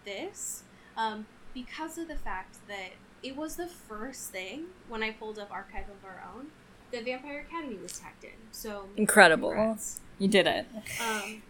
[0.05, 0.63] this
[0.97, 2.91] um because of the fact that
[3.23, 6.47] it was the first thing when i pulled up archive of our own
[6.91, 9.49] the vampire academy was tacked in so Incredible.
[9.49, 9.99] congrats.
[10.19, 10.65] You did it.
[11.01, 11.41] um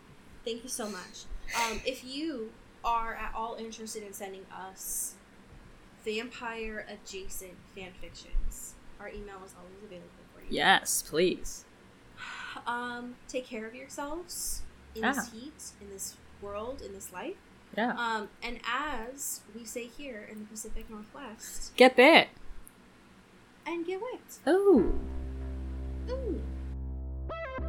[0.44, 2.52] thank you so much um if you
[2.84, 5.14] are at all interested in sending us
[6.04, 11.66] vampire adjacent fan fictions our email is always available for you Yes, please.
[12.68, 14.62] um take care of yourselves
[14.96, 15.14] in Ah.
[15.14, 17.36] this heat in this world in this life
[17.78, 17.94] Yeah.
[17.98, 22.30] um and as we say here in the pacific northwest Get bit.
[23.66, 25.00] and get whipped Ooh.
[26.10, 26.42] Ooh.